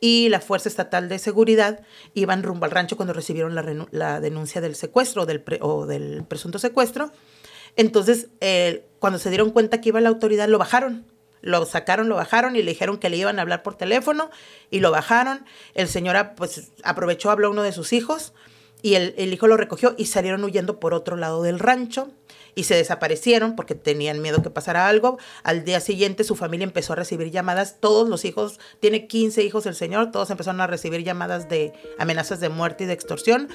y 0.00 0.28
la 0.28 0.40
Fuerza 0.40 0.68
Estatal 0.68 1.08
de 1.08 1.18
Seguridad 1.18 1.80
iban 2.14 2.42
rumbo 2.42 2.64
al 2.64 2.70
rancho 2.70 2.96
cuando 2.96 3.12
recibieron 3.12 3.54
la, 3.54 4.20
denuncia 4.20 4.60
del 4.60 4.74
secuestro 4.74 5.26
del 5.26 5.42
o 5.60 5.86
del 5.86 6.24
presunto 6.24 6.58
secuestro. 6.58 7.10
Entonces, 7.76 8.28
eh, 8.40 8.86
cuando 8.98 9.18
se 9.18 9.30
dieron 9.30 9.50
cuenta 9.50 9.80
que 9.80 9.88
iba 9.88 10.00
la 10.00 10.08
autoridad, 10.08 10.48
lo 10.48 10.58
bajaron. 10.58 11.06
Lo 11.40 11.66
sacaron, 11.66 12.08
lo 12.08 12.16
bajaron 12.16 12.56
y 12.56 12.62
le 12.62 12.70
dijeron 12.70 12.98
que 12.98 13.10
le 13.10 13.18
iban 13.18 13.38
a 13.38 13.42
hablar 13.42 13.62
por 13.62 13.76
teléfono 13.76 14.30
y 14.70 14.80
lo 14.80 14.90
bajaron. 14.90 15.44
El 15.74 15.88
señor 15.88 16.16
pues, 16.36 16.72
aprovechó, 16.84 17.30
habló 17.30 17.48
a 17.48 17.50
uno 17.50 17.62
de 17.62 17.72
sus 17.72 17.92
hijos 17.92 18.32
y 18.84 18.96
el, 18.96 19.14
el 19.16 19.32
hijo 19.32 19.46
lo 19.46 19.56
recogió 19.56 19.94
y 19.96 20.04
salieron 20.04 20.44
huyendo 20.44 20.78
por 20.78 20.92
otro 20.92 21.16
lado 21.16 21.42
del 21.42 21.58
rancho 21.58 22.10
y 22.54 22.64
se 22.64 22.74
desaparecieron 22.74 23.56
porque 23.56 23.74
tenían 23.74 24.20
miedo 24.20 24.42
que 24.42 24.50
pasara 24.50 24.88
algo. 24.88 25.16
Al 25.42 25.64
día 25.64 25.80
siguiente 25.80 26.22
su 26.22 26.36
familia 26.36 26.64
empezó 26.64 26.92
a 26.92 26.96
recibir 26.96 27.30
llamadas, 27.30 27.80
todos 27.80 28.10
los 28.10 28.26
hijos, 28.26 28.60
tiene 28.80 29.06
15 29.06 29.42
hijos 29.42 29.64
el 29.64 29.74
señor, 29.74 30.10
todos 30.10 30.28
empezaron 30.28 30.60
a 30.60 30.66
recibir 30.66 31.02
llamadas 31.02 31.48
de 31.48 31.72
amenazas 31.98 32.40
de 32.40 32.50
muerte 32.50 32.84
y 32.84 32.86
de 32.86 32.92
extorsión, 32.92 33.48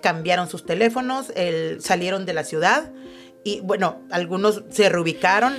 cambiaron 0.00 0.48
sus 0.48 0.64
teléfonos, 0.64 1.26
salieron 1.80 2.24
de 2.24 2.32
la 2.32 2.44
ciudad 2.44 2.90
y 3.42 3.60
bueno, 3.60 4.02
algunos 4.10 4.62
se 4.70 4.88
reubicaron. 4.90 5.54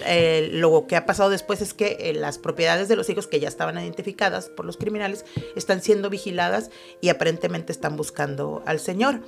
Lo 0.51 0.85
que 0.88 0.95
ha 0.95 1.05
pasado 1.05 1.29
después 1.29 1.61
es 1.61 1.73
que 1.73 1.97
eh, 2.00 2.13
las 2.13 2.38
propiedades 2.38 2.88
de 2.88 2.95
los 2.95 3.09
hijos 3.09 3.25
que 3.27 3.39
ya 3.39 3.47
estaban 3.47 3.77
identificadas 3.79 4.50
por 4.50 4.65
los 4.65 4.77
criminales 4.77 5.25
están 5.55 5.81
siendo 5.81 6.09
vigiladas 6.09 6.69
y 7.01 7.09
aparentemente 7.09 7.71
están 7.71 7.97
buscando 7.97 8.61
al 8.67 8.79
señor. 8.79 9.21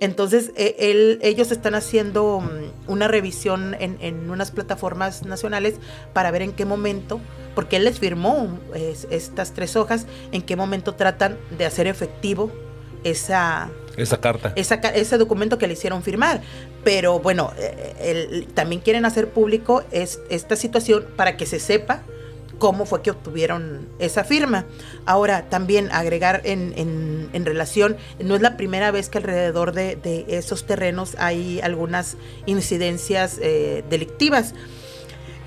Entonces, 0.00 0.52
eh, 0.56 1.18
ellos 1.20 1.50
están 1.50 1.74
haciendo 1.74 2.40
mm, 2.40 2.90
una 2.90 3.08
revisión 3.08 3.74
en, 3.78 3.98
en, 4.00 4.30
unas 4.30 4.52
plataformas 4.52 5.24
nacionales 5.24 5.74
para 6.14 6.30
ver 6.30 6.42
en 6.42 6.52
qué 6.52 6.64
momento, 6.64 7.20
porque 7.54 7.76
él 7.76 7.84
les 7.84 7.98
firmó 7.98 8.58
estas 9.10 9.52
tres 9.52 9.76
hojas, 9.76 10.06
en 10.32 10.42
qué 10.42 10.56
momento 10.56 10.94
tratan 10.94 11.36
de 11.58 11.66
hacer 11.66 11.86
efectivo 11.86 12.50
esa 13.04 13.70
esa 14.02 14.20
carta. 14.20 14.52
ese 14.56 15.18
documento 15.18 15.58
que 15.58 15.66
le 15.66 15.74
hicieron 15.74 16.02
firmar. 16.02 16.40
Pero 16.84 17.18
bueno, 17.18 17.52
eh, 17.58 18.46
también 18.54 18.80
quieren 18.80 19.04
hacer 19.04 19.30
público 19.30 19.84
esta 19.90 20.56
situación 20.56 21.06
para 21.16 21.36
que 21.36 21.46
se 21.46 21.60
sepa 21.60 22.02
cómo 22.58 22.86
fue 22.86 23.02
que 23.02 23.10
obtuvieron 23.10 23.88
esa 23.98 24.24
firma. 24.24 24.66
Ahora, 25.06 25.48
también 25.48 25.88
agregar 25.92 26.42
en, 26.44 27.30
relación, 27.44 27.96
no 28.22 28.34
es 28.34 28.42
la 28.42 28.56
primera 28.56 28.90
vez 28.90 29.08
que 29.08 29.18
alrededor 29.18 29.72
de, 29.72 30.24
esos 30.28 30.66
terrenos 30.66 31.14
hay 31.18 31.60
algunas 31.60 32.16
incidencias 32.46 33.38
eh, 33.40 33.84
delictivas. 33.88 34.54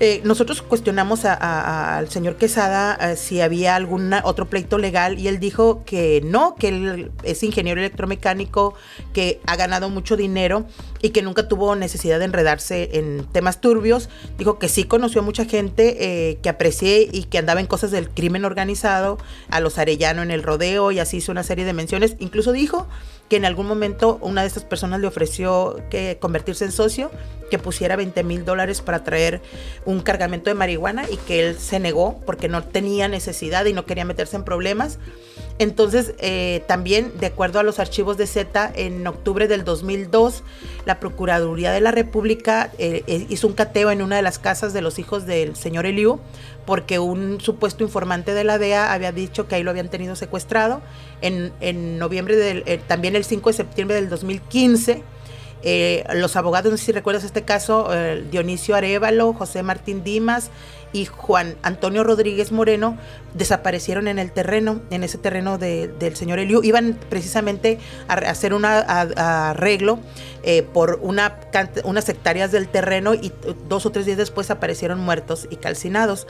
Eh, 0.00 0.20
nosotros 0.24 0.62
cuestionamos 0.62 1.24
al 1.24 2.08
señor 2.10 2.36
Quesada 2.36 2.98
eh, 3.00 3.16
si 3.16 3.40
había 3.40 3.76
algún 3.76 4.12
otro 4.24 4.46
pleito 4.46 4.78
legal 4.78 5.18
y 5.18 5.28
él 5.28 5.38
dijo 5.38 5.84
que 5.84 6.20
no, 6.24 6.56
que 6.56 6.68
él 6.68 7.12
es 7.22 7.42
ingeniero 7.42 7.80
electromecánico, 7.80 8.74
que 9.12 9.40
ha 9.46 9.54
ganado 9.54 9.90
mucho 9.90 10.16
dinero 10.16 10.66
y 11.02 11.10
que 11.10 11.22
nunca 11.22 11.46
tuvo 11.46 11.76
necesidad 11.76 12.18
de 12.18 12.24
enredarse 12.24 12.90
en 12.94 13.26
temas 13.30 13.60
turbios. 13.60 14.08
Dijo 14.38 14.58
que 14.58 14.68
sí 14.68 14.84
conoció 14.84 15.20
a 15.20 15.24
mucha 15.24 15.44
gente 15.44 15.96
eh, 16.00 16.38
que 16.42 16.48
aprecié 16.48 17.08
y 17.12 17.24
que 17.24 17.38
andaba 17.38 17.60
en 17.60 17.66
cosas 17.66 17.90
del 17.90 18.08
crimen 18.08 18.44
organizado, 18.44 19.18
a 19.50 19.60
los 19.60 19.78
Arellano 19.78 20.22
en 20.22 20.30
el 20.30 20.42
rodeo 20.42 20.90
y 20.90 20.98
así 20.98 21.18
hizo 21.18 21.30
una 21.30 21.42
serie 21.42 21.64
de 21.64 21.74
menciones. 21.74 22.16
Incluso 22.18 22.52
dijo 22.52 22.88
que 23.32 23.36
en 23.36 23.46
algún 23.46 23.66
momento 23.66 24.18
una 24.20 24.42
de 24.42 24.46
estas 24.46 24.62
personas 24.62 25.00
le 25.00 25.06
ofreció 25.06 25.80
que 25.88 26.18
convertirse 26.20 26.66
en 26.66 26.70
socio, 26.70 27.10
que 27.50 27.58
pusiera 27.58 27.96
20 27.96 28.22
mil 28.24 28.44
dólares 28.44 28.82
para 28.82 29.04
traer 29.04 29.40
un 29.86 30.02
cargamento 30.02 30.50
de 30.50 30.54
marihuana 30.54 31.08
y 31.10 31.16
que 31.16 31.48
él 31.48 31.58
se 31.58 31.80
negó 31.80 32.20
porque 32.26 32.48
no 32.48 32.62
tenía 32.62 33.08
necesidad 33.08 33.64
y 33.64 33.72
no 33.72 33.86
quería 33.86 34.04
meterse 34.04 34.36
en 34.36 34.44
problemas. 34.44 34.98
Entonces, 35.58 36.14
eh, 36.18 36.64
también, 36.66 37.12
de 37.18 37.26
acuerdo 37.26 37.60
a 37.60 37.62
los 37.62 37.78
archivos 37.78 38.16
de 38.16 38.26
Z, 38.26 38.72
en 38.74 39.06
octubre 39.06 39.48
del 39.48 39.64
2002, 39.64 40.42
la 40.86 40.98
Procuraduría 40.98 41.72
de 41.72 41.80
la 41.80 41.90
República 41.90 42.72
eh, 42.78 43.04
eh, 43.06 43.26
hizo 43.28 43.46
un 43.46 43.52
cateo 43.52 43.90
en 43.90 44.02
una 44.02 44.16
de 44.16 44.22
las 44.22 44.38
casas 44.38 44.72
de 44.72 44.82
los 44.82 44.98
hijos 44.98 45.26
del 45.26 45.54
señor 45.54 45.86
Eliu, 45.86 46.20
porque 46.66 46.98
un 46.98 47.40
supuesto 47.40 47.84
informante 47.84 48.34
de 48.34 48.44
la 48.44 48.58
DEA 48.58 48.92
había 48.92 49.12
dicho 49.12 49.46
que 49.46 49.56
ahí 49.56 49.62
lo 49.62 49.70
habían 49.70 49.88
tenido 49.88 50.16
secuestrado. 50.16 50.80
En, 51.20 51.52
en 51.60 51.98
noviembre, 51.98 52.36
del, 52.36 52.80
también 52.86 53.14
el 53.14 53.24
5 53.24 53.50
de 53.50 53.54
septiembre 53.54 53.96
del 53.96 54.08
2015, 54.08 55.02
los 56.14 56.34
abogados, 56.34 56.72
no 56.72 56.76
sé 56.76 56.86
si 56.86 56.92
recuerdas 56.92 57.22
este 57.22 57.42
caso, 57.42 57.88
Dionisio 58.32 58.74
Arevalo, 58.74 59.32
José 59.32 59.62
Martín 59.62 60.02
Dimas, 60.02 60.50
y 60.92 61.06
Juan 61.06 61.56
Antonio 61.62 62.04
Rodríguez 62.04 62.52
Moreno 62.52 62.96
desaparecieron 63.34 64.08
en 64.08 64.18
el 64.18 64.32
terreno, 64.32 64.82
en 64.90 65.04
ese 65.04 65.18
terreno 65.18 65.58
del 65.58 66.16
señor 66.16 66.38
Eliu. 66.38 66.62
Iban 66.62 66.98
precisamente 67.08 67.78
a 68.08 68.14
hacer 68.14 68.54
un 68.54 68.64
arreglo 68.64 69.98
eh, 70.42 70.62
por 70.62 70.98
una, 71.02 71.40
unas 71.84 72.08
hectáreas 72.08 72.52
del 72.52 72.68
terreno 72.68 73.14
y 73.14 73.32
dos 73.68 73.86
o 73.86 73.90
tres 73.90 74.06
días 74.06 74.18
después 74.18 74.50
aparecieron 74.50 75.00
muertos 75.00 75.46
y 75.50 75.56
calcinados. 75.56 76.26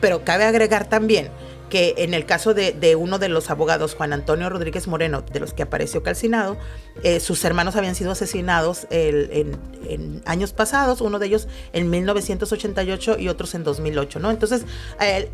Pero 0.00 0.24
cabe 0.24 0.44
agregar 0.44 0.88
también 0.88 1.30
que 1.70 1.94
en 1.98 2.14
el 2.14 2.26
caso 2.26 2.54
de, 2.54 2.96
uno 2.96 3.18
de 3.18 3.28
los 3.28 3.50
abogados, 3.50 3.94
Juan 3.94 4.12
Antonio 4.12 4.48
Rodríguez 4.48 4.86
Moreno, 4.86 5.22
de 5.22 5.40
los 5.40 5.52
que 5.52 5.62
apareció 5.62 6.02
calcinado, 6.02 6.56
eh, 7.02 7.20
sus 7.20 7.44
hermanos 7.44 7.76
habían 7.76 7.94
sido 7.94 8.12
asesinados 8.12 8.86
en, 8.90 9.56
años 10.24 10.52
pasados, 10.52 11.00
uno 11.00 11.18
de 11.18 11.26
ellos 11.26 11.48
en 11.72 11.90
1988 11.90 13.18
y 13.18 13.28
otros 13.28 13.54
en 13.54 13.64
2008, 13.64 14.18
¿no? 14.18 14.30
Entonces, 14.30 14.64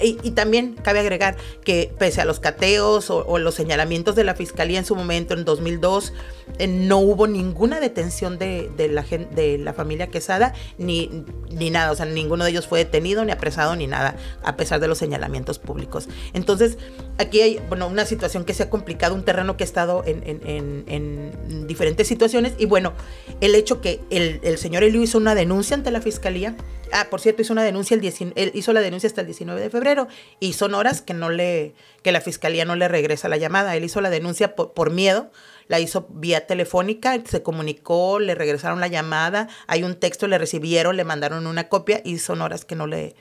y, 0.01 0.31
también 0.33 0.75
cabe 0.75 1.01
agregar 1.01 1.37
que 1.65 1.93
pese 1.99 2.21
a 2.21 2.25
los 2.25 2.41
cateos 2.41 3.11
o, 3.11 3.39
los 3.39 3.55
señalamientos 3.55 4.15
de 4.15 4.25
la 4.25 4.35
fiscalía 4.35 4.79
en 4.79 4.85
su 4.85 4.95
momento, 4.95 5.35
en 5.35 5.45
2002, 5.45 6.13
eh, 6.59 6.67
no 6.67 6.99
hubo 6.99 7.27
ninguna 7.27 7.81
detención 7.81 8.39
de, 8.39 8.71
la, 8.91 9.03
de 9.03 9.59
la 9.59 9.73
familia 9.73 10.09
Quesada, 10.09 10.55
ni, 10.79 11.25
ni 11.51 11.71
nada, 11.71 11.93
o 11.93 11.97
sea, 11.97 12.07
ninguno 12.07 12.45
de 12.45 12.51
ellos 12.51 12.67
fue 12.67 12.81
detenido, 12.81 13.25
ni 13.25 13.33
apresado, 13.33 13.77
ni 13.77 13.87
nada, 13.87 14.17
a 14.43 14.57
pesar 14.57 14.81
de 14.81 14.89
los 14.89 14.99
señalamientos 14.99 15.59
públicos. 15.59 16.09
Entonces, 16.33 16.79
aquí 17.19 17.41
hay, 17.41 17.61
bueno, 17.69 17.87
una 17.87 18.05
situación 18.05 18.45
que 18.45 18.55
se 18.55 18.65
ha 18.65 18.71
complicado, 18.71 19.15
un 19.15 19.25
terreno 19.25 19.57
que 19.57 19.65
ha 19.65 19.67
estado 19.67 20.03
en, 20.07 21.67
diferentes 21.67 22.09
situaciones. 22.09 22.55
Y 22.59 22.67
bueno, 22.67 22.93
el 23.41 23.55
hecho 23.55 23.81
que 23.81 24.01
el, 24.11 24.59
señor 24.59 24.85
Elio 24.85 25.03
hizo 25.03 25.19
una 25.19 25.35
denuncia 25.35 25.77
ante 25.77 25.91
la 25.91 26.01
fiscalía. 26.01 26.57
Ah, 26.93 27.07
por 27.11 27.21
cierto, 27.21 27.43
hizo 27.43 27.53
una 27.53 27.63
denuncia 27.63 27.97
el 27.97 28.51
hizo 28.55 28.73
la 28.73 28.81
denuncia 28.81 29.07
hasta 29.07 29.23
el 29.23 29.27
19 29.27 29.61
de 29.61 29.71
febrero 29.71 30.09
y 30.41 30.53
son 30.53 30.75
horas 30.75 31.01
que 31.01 31.15
no 31.15 31.31
le, 31.31 31.75
que 32.03 32.13
la 32.13 32.21
fiscalía 32.21 32.65
no 32.65 32.77
le 32.77 32.89
regresa 32.89 33.29
la 33.29 33.39
llamada. 33.39 33.77
Él 33.77 33.85
hizo 33.85 34.01
la 34.01 34.11
denuncia 34.11 34.55
por, 34.55 34.73
por 34.73 34.91
miedo 34.91 35.31
la 35.69 35.81
hizo 35.81 36.07
vía 36.11 36.47
telefónica, 36.47 37.19
se 37.25 37.43
comunicó, 37.43 38.19
le 38.19 38.35
regresaron 38.35 38.81
la 38.81 38.89
llamada, 38.89 39.49
hay 39.67 39.85
un 39.85 39.95
texto, 39.95 40.29
le 40.29 40.37
recibieron, 40.37 40.97
le 40.97 41.05
mandaron 41.05 41.47
una 41.47 41.71
copia 41.71 42.03
y 42.05 42.19
son 42.19 42.43
horas 42.43 42.67
que 42.67 42.75
no 42.75 42.87
le, 42.87 43.15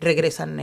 regresan 0.00 0.56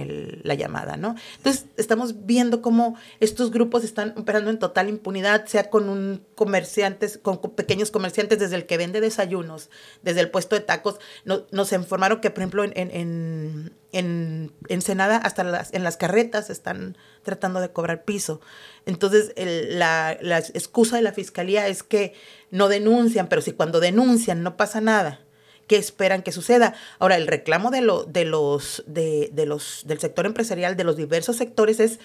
la 0.44 0.54
llamada, 0.54 0.98
¿no? 0.98 1.16
Entonces, 1.38 1.66
estamos 1.78 2.26
viendo 2.26 2.62
cómo 2.62 2.98
estos 3.20 3.52
grupos 3.52 3.84
están 3.84 4.14
operando 4.18 4.50
en 4.50 4.60
total 4.60 4.90
impunidad, 4.90 5.46
sea 5.46 5.70
con 5.70 5.90
un 5.90 6.26
comerciantes, 6.36 7.18
con 7.18 7.40
pequeños 7.40 7.92
comerciantes, 7.92 8.40
desde 8.40 8.56
el 8.56 8.66
que 8.66 8.78
vende 8.78 9.02
desayunos, 9.02 9.70
desde 10.04 10.22
el 10.22 10.32
puesto 10.32 10.56
de 10.56 10.62
tacos. 10.62 11.00
nos 11.26 11.74
informaron 11.74 12.22
que, 12.22 12.30
por 12.30 12.40
ejemplo, 12.40 12.64
en, 12.64 12.74
en, 12.76 13.74
en, 13.92 14.52
Ensenada, 14.70 15.18
hasta 15.18 15.44
las, 15.44 15.74
en 15.74 15.84
las 15.84 15.98
carretas 15.98 16.50
están 16.50 16.98
tratando 17.24 17.60
de 17.60 17.72
cobrar 17.72 18.06
piso. 18.06 18.40
Entonces, 18.86 19.34
la, 19.36 20.18
la 20.22 20.40
excusa 20.40 20.96
de 20.96 21.02
la 21.02 21.12
fiscalía 21.12 21.68
es 21.68 21.84
que 21.84 22.14
no 22.52 22.70
denuncian, 22.70 23.28
pero 23.28 23.42
si 23.42 23.52
cuando 23.52 23.80
denuncian 23.80 24.44
no 24.44 24.56
pasa 24.56 24.80
nada 24.80 25.25
qué 25.68 25.78
esperan 25.78 26.24
que 26.24 26.32
suceda. 26.32 26.74
Ahora, 27.00 27.18
el 27.18 27.28
reclamo 27.28 27.72
de, 27.72 27.82
lo, 27.82 28.04
de 28.04 28.26
los, 28.26 28.84
de, 28.88 29.30
de 29.34 29.46
los, 29.46 29.84
del 29.86 30.00
sector 30.00 30.26
empresarial, 30.26 30.76
de 30.76 30.84
los 30.84 30.98
diversos 30.98 31.36
sectores, 31.38 31.80
es 31.80 32.00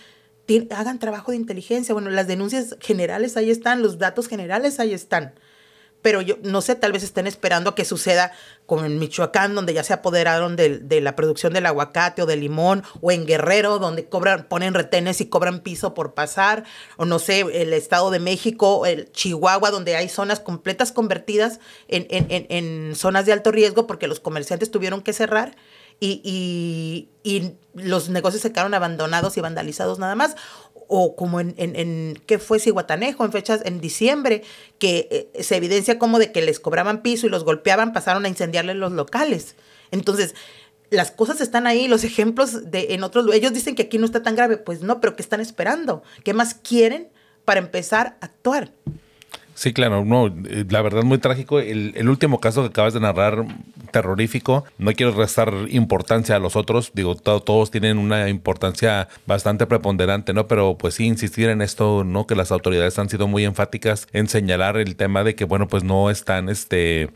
hagan 0.70 0.98
trabajo 0.98 1.30
de 1.30 1.36
inteligencia. 1.36 1.92
Bueno, 1.92 2.10
las 2.10 2.26
denuncias 2.26 2.76
generales 2.80 3.36
ahí 3.36 3.50
están, 3.50 3.82
los 3.82 3.98
datos 3.98 4.26
generales 4.26 4.80
ahí 4.80 4.92
están 4.92 5.34
pero 6.02 6.20
yo 6.22 6.36
no 6.42 6.62
sé, 6.62 6.74
tal 6.74 6.92
vez 6.92 7.02
estén 7.02 7.26
esperando 7.26 7.70
a 7.70 7.74
que 7.74 7.84
suceda 7.84 8.32
como 8.66 8.84
en 8.84 9.00
Michoacán, 9.00 9.56
donde 9.56 9.74
ya 9.74 9.82
se 9.82 9.92
apoderaron 9.92 10.54
de, 10.54 11.00
la 11.00 11.16
producción 11.16 11.52
del 11.52 11.66
aguacate 11.66 12.22
o 12.22 12.26
del 12.26 12.38
limón, 12.38 12.84
o 13.00 13.10
en 13.10 13.26
Guerrero, 13.26 13.80
donde 13.80 14.08
cobran, 14.08 14.46
ponen 14.48 14.74
retenes 14.74 15.20
y 15.20 15.26
cobran 15.26 15.58
piso 15.58 15.92
por 15.92 16.14
pasar, 16.14 16.62
o 16.96 17.04
no 17.04 17.18
sé, 17.18 17.40
el 17.40 17.72
Estado 17.72 18.12
de 18.12 18.20
México, 18.20 18.86
el 18.86 19.10
Chihuahua, 19.10 19.72
donde 19.72 19.96
hay 19.96 20.08
zonas 20.08 20.38
completas 20.38 20.92
convertidas 20.92 21.58
en, 21.88 22.06
en, 22.10 22.94
zonas 22.94 23.26
de 23.26 23.32
alto 23.32 23.50
riesgo 23.50 23.88
porque 23.88 24.06
los 24.06 24.20
comerciantes 24.20 24.70
tuvieron 24.70 25.02
que 25.02 25.12
cerrar. 25.12 25.56
Y, 26.00 26.20
y, 26.24 27.08
y, 27.22 27.52
los 27.74 28.08
negocios 28.08 28.42
se 28.42 28.50
quedaron 28.50 28.74
abandonados 28.74 29.36
y 29.36 29.40
vandalizados 29.40 30.00
nada 30.00 30.16
más 30.16 30.34
o 30.92 31.14
como 31.14 31.38
en, 31.38 31.54
en, 31.56 31.76
en 31.76 32.20
¿qué 32.26 32.40
fue 32.40 32.58
Cihuatanejo? 32.58 33.24
En 33.24 33.30
fechas, 33.30 33.60
en 33.64 33.80
diciembre, 33.80 34.42
que 34.78 35.30
eh, 35.34 35.42
se 35.44 35.54
evidencia 35.54 36.00
como 36.00 36.18
de 36.18 36.32
que 36.32 36.42
les 36.42 36.58
cobraban 36.58 37.02
piso 37.02 37.28
y 37.28 37.30
los 37.30 37.44
golpeaban, 37.44 37.92
pasaron 37.92 38.24
a 38.24 38.28
incendiarles 38.28 38.74
los 38.74 38.90
locales. 38.90 39.54
Entonces, 39.92 40.34
las 40.90 41.12
cosas 41.12 41.40
están 41.40 41.68
ahí, 41.68 41.86
los 41.86 42.02
ejemplos 42.02 42.72
de 42.72 42.88
en 42.90 43.04
otros 43.04 43.32
ellos 43.32 43.52
dicen 43.52 43.76
que 43.76 43.82
aquí 43.82 43.98
no 43.98 44.04
está 44.04 44.24
tan 44.24 44.34
grave, 44.34 44.56
pues 44.56 44.82
no, 44.82 45.00
pero 45.00 45.14
¿qué 45.14 45.22
están 45.22 45.40
esperando? 45.40 46.02
¿Qué 46.24 46.34
más 46.34 46.54
quieren 46.54 47.08
para 47.44 47.60
empezar 47.60 48.18
a 48.20 48.26
actuar? 48.26 48.72
Sí, 49.60 49.74
claro, 49.74 50.06
no, 50.06 50.28
eh, 50.28 50.64
la 50.70 50.80
verdad 50.80 51.02
muy 51.02 51.18
trágico. 51.18 51.60
El, 51.60 51.92
el, 51.94 52.08
último 52.08 52.40
caso 52.40 52.62
que 52.62 52.68
acabas 52.68 52.94
de 52.94 53.00
narrar, 53.00 53.44
terrorífico, 53.92 54.64
no 54.78 54.90
quiero 54.94 55.12
restar 55.12 55.52
importancia 55.68 56.36
a 56.36 56.38
los 56.38 56.56
otros, 56.56 56.92
digo, 56.94 57.14
todos 57.14 57.70
tienen 57.70 57.98
una 57.98 58.30
importancia 58.30 59.08
bastante 59.26 59.66
preponderante, 59.66 60.32
¿no? 60.32 60.48
Pero 60.48 60.78
pues 60.78 60.94
sí, 60.94 61.04
insistir 61.04 61.50
en 61.50 61.60
esto, 61.60 62.04
¿no? 62.04 62.26
Que 62.26 62.36
las 62.36 62.52
autoridades 62.52 62.98
han 62.98 63.10
sido 63.10 63.28
muy 63.28 63.44
enfáticas 63.44 64.08
en 64.14 64.28
señalar 64.28 64.78
el 64.78 64.96
tema 64.96 65.24
de 65.24 65.34
que, 65.34 65.44
bueno, 65.44 65.68
pues 65.68 65.84
no 65.84 66.08
están, 66.08 66.48
este, 66.48 67.10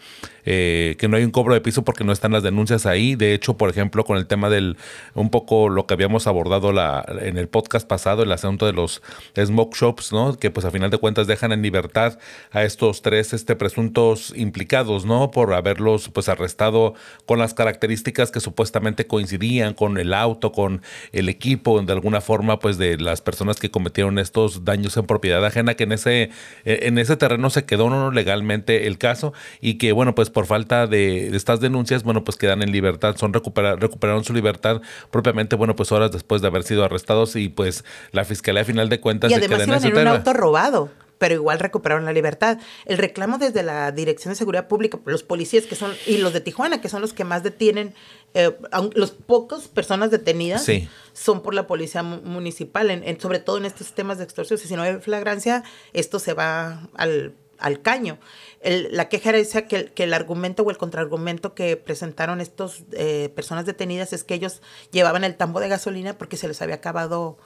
eh, 0.45 0.97
que 0.99 1.09
no 1.09 1.17
hay 1.17 1.25
un 1.25 1.31
cobro 1.31 1.55
de 1.55 1.61
piso 1.61 1.85
porque 1.85 2.05
no 2.05 2.13
están 2.13 2.33
las 2.33 2.43
denuncias 2.43 2.87
ahí. 2.87 3.15
De 3.15 3.35
hecho, 3.35 3.57
por 3.57 3.71
ejemplo, 3.71 4.05
con 4.05 4.17
el 4.17 4.27
tema 4.27 4.51
del, 4.51 4.77
un 5.15 5.31
poco 5.31 5.69
lo 5.69 5.87
que 5.87 5.95
habíamos 5.95 6.27
abordado 6.27 6.73
la, 6.73 7.05
en 7.21 7.39
el 7.39 7.49
podcast 7.49 7.87
pasado, 7.87 8.23
el 8.23 8.33
asunto 8.33 8.67
de 8.67 8.73
los 8.73 9.03
smoke 9.37 9.75
shops, 9.75 10.13
¿no? 10.13 10.37
Que 10.37 10.51
pues 10.51 10.67
a 10.67 10.71
final 10.71 10.91
de 10.91 10.99
cuentas 10.99 11.27
dejan 11.27 11.53
en 11.53 11.63
libertad 11.63 12.19
a 12.51 12.63
estos 12.65 13.03
tres 13.03 13.33
este, 13.33 13.57
presuntos 13.57 14.33
implicados, 14.37 15.05
¿no? 15.05 15.31
Por 15.31 15.55
haberlos 15.55 16.09
pues 16.09 16.29
arrestado 16.29 16.95
con 17.27 17.39
las 17.39 17.55
características 17.55 18.31
que 18.31 18.41
supuestamente 18.41 19.07
coincidían 19.07 19.75
con 19.75 19.99
el 19.99 20.15
auto, 20.15 20.53
con 20.53 20.83
el 21.13 21.29
equipo, 21.29 21.81
de 21.81 21.93
alguna 21.93 22.21
forma 22.21 22.59
pues 22.59 22.79
de 22.79 22.99
las 22.99 23.21
personas 23.21 23.59
que 23.59 23.71
cometieron 23.71 24.19
estos 24.19 24.65
daños 24.65 24.97
en 24.97 25.07
propiedad 25.07 25.45
ajena, 25.45 25.75
que 25.75 25.85
en 25.85 25.93
ese, 25.93 26.31
en 26.65 26.99
ese 26.99 27.17
terreno 27.17 27.51
se 27.51 27.65
quedó 27.65 27.91
no 27.91 28.11
legalmente 28.11 28.87
el 28.87 28.99
caso 28.99 29.33
y 29.61 29.75
que 29.75 29.93
bueno 29.93 30.15
pues 30.15 30.31
por 30.35 30.45
falta 30.45 30.87
de, 30.87 31.35
estas 31.35 31.61
denuncias, 31.61 32.03
bueno 32.03 32.25
pues 32.25 32.37
quedan 32.37 32.63
en 32.63 32.71
libertad, 32.71 33.17
son 33.17 33.33
recuperar, 33.33 33.81
recuperaron 33.81 34.25
su 34.25 34.35
libertad 34.35 34.83
propiamente, 35.11 35.57
bueno 35.57 35.75
pues 35.75 35.93
horas 35.93 36.13
después 36.13 36.43
de 36.43 36.49
haber 36.49 36.65
sido 36.65 36.85
arrestados 36.85 37.37
y 37.37 37.49
pues 37.49 37.85
la 38.13 38.27
fiscalía 38.27 38.61
a 38.61 38.65
final 38.67 38.91
de 38.91 39.01
cuentas 39.01 39.31
y 39.31 39.35
además 39.35 39.63
iban 39.67 39.85
en 39.85 39.99
un 39.99 40.09
auto 40.09 40.35
robado 40.35 40.91
pero 41.19 41.35
igual 41.35 41.59
recuperaron 41.59 42.05
la 42.05 42.13
libertad. 42.13 42.59
El 42.85 42.99
reclamo 42.99 43.39
desde 43.39 43.63
la 43.63 43.93
Dirección 43.93 44.33
de 44.33 44.37
Seguridad 44.37 44.69
Pública, 44.69 44.99
los 45.07 45.23
policías 45.23 45.65
que 45.65 45.75
son, 45.75 45.93
y 46.07 46.19
los 46.19 46.33
de 46.33 46.41
Tijuana, 46.41 46.81
que 46.83 46.89
son 46.89 47.01
los 47.01 47.15
que 47.15 47.25
más 47.25 47.43
detienen, 47.43 47.95
eh, 48.35 48.55
los 48.95 49.13
pocos 49.13 49.69
personas 49.69 50.11
detenidas 50.11 50.69
son 51.13 51.43
por 51.43 51.55
la 51.55 51.67
policía 51.67 52.03
municipal, 52.03 52.91
en, 52.91 53.21
sobre 53.21 53.39
todo 53.39 53.57
en 53.59 53.65
estos 53.65 53.93
temas 53.93 54.19
de 54.19 54.25
extorsión. 54.25 54.59
Si 54.59 54.75
no 54.75 54.83
hay 54.83 54.97
flagrancia, 54.97 55.63
esto 55.93 56.19
se 56.19 56.35
va 56.35 56.89
al, 56.95 57.33
al 57.65 57.81
caño. 57.81 58.19
la 58.63 59.09
queja 59.09 59.31
era 59.31 59.43
que, 59.67 59.87
que, 59.87 60.05
el 60.05 60.13
argumento 60.13 60.63
o 60.63 60.71
el 60.71 60.77
contraargumento 60.77 61.55
que 61.55 61.79
presentaron 61.79 62.43
estas 62.43 62.85
eh, 62.93 63.31
personas 63.35 63.65
detenidas 63.65 64.13
es 64.13 64.23
que 64.23 64.35
ellos 64.35 64.61
llevaban 64.93 65.25
el 65.25 65.35
tambo 65.37 65.61
de 65.61 65.69
gasolina 65.69 66.19
porque 66.19 66.37
se 66.37 66.47
les 66.47 66.61
había 66.61 66.75
acabado 66.75 67.39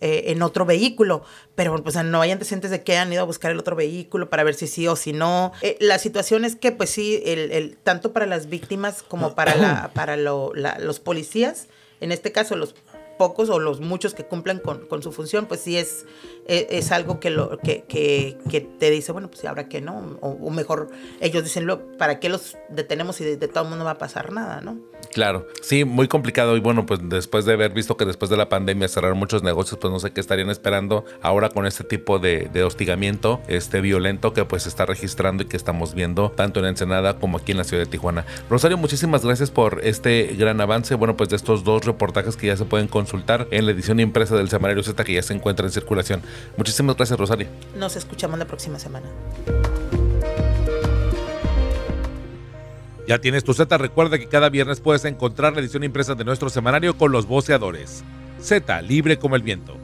eh, 0.00 0.24
en 0.28 0.42
otro 0.42 0.64
vehículo, 0.64 1.24
pero 1.54 1.82
pues 1.82 2.02
no 2.02 2.22
hay 2.22 2.30
antecedentes 2.30 2.70
de 2.70 2.82
que 2.82 2.96
han 2.96 3.12
ido 3.12 3.20
a 3.20 3.26
buscar 3.26 3.50
el 3.50 3.58
otro 3.58 3.76
vehículo 3.76 4.30
para 4.30 4.44
ver 4.44 4.54
si 4.54 4.66
sí 4.66 4.88
o 4.88 4.96
si 4.96 5.12
no. 5.12 5.52
Eh, 5.60 5.76
la 5.80 5.98
situación 5.98 6.46
es 6.46 6.56
que 6.56 6.72
pues 6.72 6.88
sí, 6.88 7.22
el, 7.26 7.52
el, 7.52 7.76
tanto 7.76 8.14
para 8.14 8.24
las 8.24 8.48
víctimas 8.48 9.02
como 9.02 9.34
para, 9.34 9.56
la, 9.56 9.90
para 9.94 10.16
lo, 10.16 10.52
los 10.54 11.00
policías, 11.00 11.66
en 12.00 12.12
este 12.12 12.32
caso 12.32 12.56
los 12.56 12.74
pocos 13.16 13.48
o 13.50 13.58
los 13.58 13.80
muchos 13.80 14.14
que 14.14 14.24
cumplan 14.24 14.60
con, 14.60 14.86
con 14.86 15.02
su 15.02 15.12
función, 15.12 15.46
pues 15.46 15.60
sí 15.60 15.76
es, 15.76 16.06
e, 16.46 16.66
es, 16.70 16.92
algo 16.92 17.20
que, 17.20 17.30
lo, 17.30 17.58
que, 17.58 17.84
que, 17.84 18.38
que, 18.50 18.60
te 18.60 18.90
dice, 18.90 19.12
bueno, 19.12 19.28
pues 19.30 19.44
ahora 19.44 19.68
que 19.68 19.80
no, 19.80 20.18
o, 20.20 20.50
mejor 20.50 20.88
ellos 21.20 21.44
dicen, 21.44 21.68
¿para 21.98 22.20
qué 22.20 22.28
los 22.28 22.56
detenemos 22.68 23.20
y 23.20 23.24
de, 23.24 23.36
de 23.36 23.48
todo 23.48 23.64
el 23.64 23.70
mundo 23.70 23.84
va 23.84 23.92
a 23.92 23.98
pasar 23.98 24.32
nada, 24.32 24.60
no? 24.60 24.78
Claro, 25.12 25.46
sí, 25.62 25.84
muy 25.84 26.08
complicado 26.08 26.56
y 26.56 26.60
bueno, 26.60 26.86
pues 26.86 27.00
después 27.02 27.44
de 27.44 27.52
haber 27.52 27.72
visto 27.72 27.96
que 27.96 28.04
después 28.04 28.30
de 28.30 28.36
la 28.36 28.48
pandemia 28.48 28.88
cerraron 28.88 29.18
muchos 29.18 29.42
negocios, 29.42 29.78
pues 29.80 29.92
no 29.92 30.00
sé 30.00 30.10
qué 30.10 30.20
estarían 30.20 30.50
esperando 30.50 31.04
ahora 31.22 31.48
con 31.48 31.66
este 31.66 31.84
tipo 31.84 32.18
de, 32.18 32.50
hostigamiento 32.66 33.40
este 33.48 33.80
violento 33.80 34.32
que 34.32 34.44
pues 34.44 34.66
está 34.66 34.86
registrando 34.86 35.44
y 35.44 35.46
que 35.46 35.56
estamos 35.56 35.94
viendo 35.94 36.30
tanto 36.30 36.60
en 36.60 36.66
Ensenada 36.66 37.18
como 37.18 37.38
aquí 37.38 37.52
en 37.52 37.58
la 37.58 37.64
ciudad 37.64 37.84
de 37.84 37.90
Tijuana. 37.90 38.24
Rosario, 38.50 38.76
muchísimas 38.76 39.24
gracias 39.24 39.50
por 39.50 39.80
este 39.84 40.34
gran 40.38 40.60
avance, 40.60 40.94
bueno, 40.94 41.16
pues 41.16 41.28
de 41.28 41.36
estos 41.36 41.64
dos 41.64 41.84
reportajes 41.84 42.36
que 42.36 42.48
ya 42.48 42.56
se 42.56 42.64
pueden 42.64 42.88
consultar 42.88 43.46
en 43.50 43.66
la 43.66 43.72
edición 43.72 44.00
impresa 44.00 44.36
del 44.36 44.48
Semanario 44.48 44.82
Z 44.82 45.02
que 45.04 45.14
ya 45.14 45.22
se 45.22 45.34
encuentra 45.34 45.66
en 45.66 45.72
circulación. 45.72 46.22
Muchísimas 46.56 46.96
gracias, 46.96 47.18
Rosario. 47.18 47.48
Nos 47.76 47.96
escuchamos 47.96 48.38
la 48.38 48.46
próxima 48.46 48.78
semana. 48.78 49.06
Ya 53.06 53.20
tienes 53.20 53.44
tu 53.44 53.54
Z, 53.54 53.78
recuerda 53.78 54.18
que 54.18 54.26
cada 54.26 54.48
viernes 54.48 54.80
puedes 54.80 55.04
encontrar 55.04 55.52
la 55.52 55.60
edición 55.60 55.84
impresa 55.84 56.16
de 56.16 56.24
nuestro 56.24 56.50
semanario 56.50 56.98
con 56.98 57.12
los 57.12 57.26
voceadores. 57.26 58.02
Z, 58.40 58.82
libre 58.82 59.16
como 59.16 59.36
el 59.36 59.42
viento. 59.42 59.76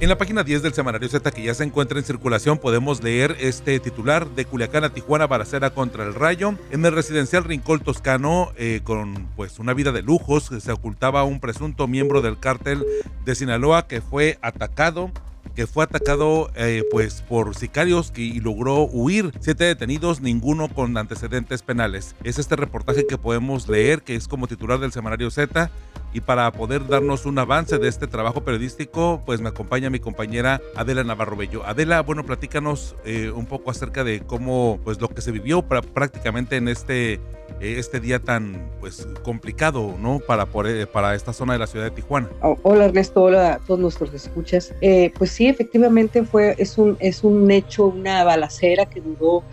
En 0.00 0.08
la 0.08 0.18
página 0.18 0.42
10 0.42 0.62
del 0.62 0.74
semanario 0.74 1.08
Z 1.08 1.30
que 1.30 1.42
ya 1.42 1.54
se 1.54 1.64
encuentra 1.64 1.98
en 1.98 2.04
circulación 2.04 2.58
podemos 2.58 3.02
leer 3.02 3.36
este 3.40 3.80
titular 3.80 4.28
de 4.28 4.44
Culiacán 4.44 4.84
a 4.84 4.92
Tijuana 4.92 5.26
Baracera 5.28 5.70
contra 5.70 6.04
el 6.04 6.14
Rayo. 6.14 6.54
En 6.70 6.84
el 6.84 6.92
residencial 6.92 7.44
Rincón 7.44 7.80
Toscano, 7.80 8.52
eh, 8.56 8.80
con 8.82 9.28
pues 9.36 9.58
una 9.60 9.72
vida 9.72 9.92
de 9.92 10.02
lujos, 10.02 10.50
se 10.58 10.72
ocultaba 10.72 11.22
un 11.22 11.38
presunto 11.38 11.86
miembro 11.86 12.22
del 12.22 12.38
cártel 12.40 12.84
de 13.24 13.34
Sinaloa 13.36 13.86
que 13.86 14.00
fue 14.00 14.38
atacado 14.42 15.12
que 15.54 15.66
fue 15.66 15.84
atacado 15.84 16.50
eh, 16.56 16.82
pues 16.90 17.22
por 17.22 17.54
sicarios 17.54 18.12
y 18.16 18.40
logró 18.40 18.82
huir. 18.82 19.32
Siete 19.40 19.64
detenidos, 19.64 20.20
ninguno 20.20 20.68
con 20.68 20.96
antecedentes 20.96 21.62
penales. 21.62 22.14
Es 22.24 22.38
este 22.38 22.56
reportaje 22.56 23.06
que 23.06 23.18
podemos 23.18 23.68
leer, 23.68 24.02
que 24.02 24.14
es 24.14 24.28
como 24.28 24.46
titular 24.46 24.78
del 24.78 24.92
semanario 24.92 25.30
Z. 25.30 25.70
Y 26.12 26.22
para 26.22 26.50
poder 26.52 26.86
darnos 26.86 27.26
un 27.26 27.38
avance 27.38 27.76
de 27.76 27.88
este 27.88 28.06
trabajo 28.06 28.42
periodístico, 28.42 29.22
pues 29.26 29.42
me 29.42 29.50
acompaña 29.50 29.90
mi 29.90 29.98
compañera 29.98 30.62
Adela 30.74 31.04
Navarro 31.04 31.36
Bello. 31.36 31.66
Adela, 31.66 32.00
bueno, 32.00 32.24
platícanos 32.24 32.96
eh, 33.04 33.30
un 33.30 33.44
poco 33.44 33.70
acerca 33.70 34.02
de 34.02 34.20
cómo, 34.20 34.80
pues 34.82 34.98
lo 34.98 35.08
que 35.08 35.20
se 35.20 35.30
vivió 35.30 35.60
prácticamente 35.60 36.56
en 36.56 36.68
este, 36.68 37.14
eh, 37.14 37.20
este 37.60 38.00
día 38.00 38.18
tan, 38.18 38.70
pues 38.80 39.06
complicado, 39.24 39.94
¿no? 40.00 40.20
Para, 40.20 40.46
para 40.46 41.14
esta 41.14 41.34
zona 41.34 41.52
de 41.52 41.58
la 41.58 41.66
ciudad 41.66 41.84
de 41.84 41.90
Tijuana. 41.90 42.30
Oh, 42.40 42.56
hola 42.62 42.86
Ernesto, 42.86 43.24
hola 43.24 43.54
a 43.54 43.58
todos 43.58 43.80
nuestros 43.80 44.14
escuchas. 44.14 44.72
pues 45.18 45.30
sí, 45.36 45.48
efectivamente 45.48 46.24
fue, 46.24 46.54
es 46.56 46.78
un, 46.78 46.96
es 46.98 47.22
un 47.22 47.50
hecho, 47.50 47.86
una 47.86 48.24
balacera 48.24 48.86
que 48.86 49.02
duró 49.02 49.44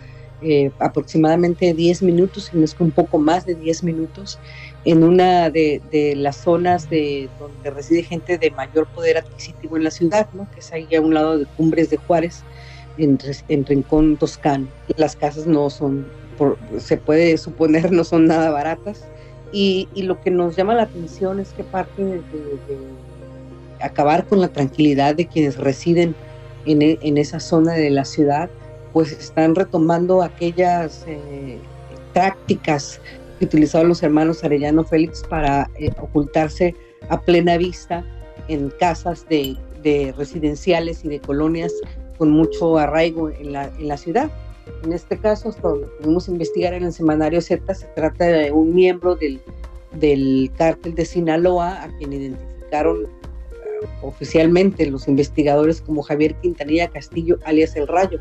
aproximadamente 0.78 1.72
10 1.72 2.02
minutos, 2.02 2.50
si 2.50 2.56
no 2.56 2.64
es 2.64 2.74
que 2.74 2.82
un 2.82 2.90
poco 2.90 3.18
más 3.18 3.46
de 3.46 3.54
10 3.54 3.82
minutos 3.84 4.38
en 4.84 5.02
una 5.02 5.48
de, 5.48 6.14
las 6.16 6.36
zonas 6.36 6.88
de 6.90 7.28
donde 7.38 7.70
reside 7.70 8.02
gente 8.02 8.36
de 8.38 8.50
mayor 8.50 8.86
poder 8.88 9.18
adquisitivo 9.18 9.76
en 9.76 9.84
la 9.84 9.90
ciudad, 9.90 10.28
¿no? 10.34 10.46
que 10.52 10.60
es 10.60 10.72
ahí 10.72 10.94
a 10.94 11.00
un 11.00 11.14
lado 11.14 11.38
de 11.38 11.46
Cumbres 11.56 11.90
de 11.90 11.96
Juárez, 11.96 12.42
en, 12.96 13.18
en 13.48 13.66
Rincón 13.66 14.16
Toscano. 14.16 14.68
Las 14.96 15.16
casas 15.16 15.46
no 15.46 15.68
son, 15.70 16.06
se 16.78 16.96
puede 16.96 17.36
suponer, 17.38 17.92
no 17.92 18.04
son 18.04 18.26
nada 18.26 18.50
baratas. 18.50 19.04
Y, 19.52 19.88
lo 19.94 20.20
que 20.20 20.32
nos 20.32 20.56
llama 20.56 20.74
la 20.74 20.82
atención 20.82 21.38
es 21.38 21.52
que 21.52 21.62
parte 21.62 22.02
de, 22.02 22.22
acabar 23.84 24.26
con 24.26 24.40
la 24.40 24.48
tranquilidad 24.48 25.14
de 25.14 25.26
quienes 25.26 25.56
residen 25.56 26.14
en, 26.66 26.82
e, 26.82 26.98
en, 27.02 27.18
esa 27.18 27.40
zona 27.40 27.72
de 27.74 27.90
la 27.90 28.04
ciudad, 28.04 28.50
pues 28.92 29.12
están 29.12 29.54
retomando 29.54 30.22
aquellas 30.22 31.04
eh, 31.06 31.58
prácticas 32.12 33.00
que 33.38 33.44
utilizaban 33.44 33.88
los 33.88 34.02
hermanos 34.02 34.44
Arellano 34.44 34.84
Félix 34.84 35.22
para 35.28 35.68
eh, 35.78 35.90
ocultarse 36.00 36.74
a 37.08 37.20
plena 37.20 37.56
vista 37.56 38.04
en 38.48 38.70
casas 38.78 39.26
de, 39.28 39.56
residenciales 40.16 41.04
y 41.04 41.08
de 41.08 41.20
colonias 41.20 41.70
con 42.16 42.30
mucho 42.30 42.78
arraigo 42.78 43.28
en 43.28 43.52
la, 43.52 43.66
en 43.78 43.88
la 43.88 43.98
ciudad. 43.98 44.30
En 44.82 44.94
este 44.94 45.18
caso, 45.18 45.50
hasta 45.50 45.68
donde 45.68 45.86
pudimos 46.00 46.26
investigar 46.28 46.72
en 46.72 46.84
el 46.84 46.92
semanario 46.92 47.42
Z, 47.42 47.74
se 47.74 47.86
trata 47.88 48.24
de 48.24 48.50
un 48.50 48.74
miembro 48.74 49.14
del, 49.14 49.42
del 49.92 50.50
cártel 50.56 50.94
de 50.94 51.04
Sinaloa, 51.04 51.82
a 51.82 51.88
quien 51.98 52.14
identificaron 52.14 53.08
oficialmente 54.02 54.86
los 54.86 55.08
investigadores 55.08 55.80
como 55.80 56.02
Javier 56.02 56.34
Quintanilla 56.36 56.88
Castillo, 56.88 57.38
alias 57.44 57.76
El 57.76 57.88
Rayo 57.88 58.20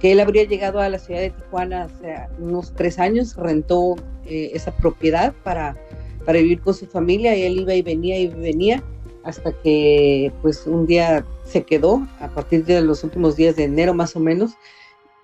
que 0.00 0.12
él 0.12 0.20
habría 0.20 0.44
llegado 0.44 0.80
a 0.80 0.88
la 0.88 0.98
ciudad 0.98 1.20
de 1.20 1.30
Tijuana 1.30 1.84
hace 1.84 2.14
unos 2.38 2.72
tres 2.74 2.98
años, 2.98 3.36
rentó 3.36 3.96
eh, 4.26 4.50
esa 4.54 4.74
propiedad 4.76 5.34
para, 5.42 5.76
para 6.24 6.38
vivir 6.38 6.60
con 6.60 6.74
su 6.74 6.86
familia 6.86 7.36
y 7.36 7.42
él 7.42 7.60
iba 7.60 7.74
y 7.74 7.82
venía 7.82 8.18
y 8.18 8.28
venía 8.28 8.82
hasta 9.24 9.52
que 9.52 10.32
pues 10.40 10.66
un 10.66 10.86
día 10.86 11.24
se 11.44 11.64
quedó 11.64 12.06
a 12.20 12.28
partir 12.28 12.64
de 12.64 12.80
los 12.80 13.02
últimos 13.04 13.36
días 13.36 13.56
de 13.56 13.64
enero 13.64 13.92
más 13.92 14.14
o 14.14 14.20
menos 14.20 14.52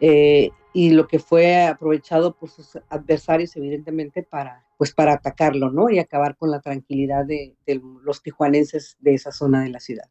eh, 0.01 0.51
y 0.73 0.91
lo 0.91 1.07
que 1.07 1.21
fue 1.21 1.63
aprovechado 1.65 2.35
por 2.35 2.51
sus 2.51 2.79
adversarios 2.89 3.55
evidentemente 3.57 4.23
para 4.25 4.64
pues 4.77 4.93
para 4.93 5.15
atacarlo 5.15 5.71
no 5.71 5.91
y 5.91 5.99
acabar 5.99 6.37
con 6.37 6.51
la 6.51 6.61
tranquilidad 6.61 7.25
de, 7.25 7.57
de 7.67 7.81
los 8.03 8.23
tijuanenses 8.23 8.97
de 9.01 9.15
esa 9.15 9.33
zona 9.33 9.63
de 9.63 9.71
la 9.71 9.81
ciudad 9.81 10.11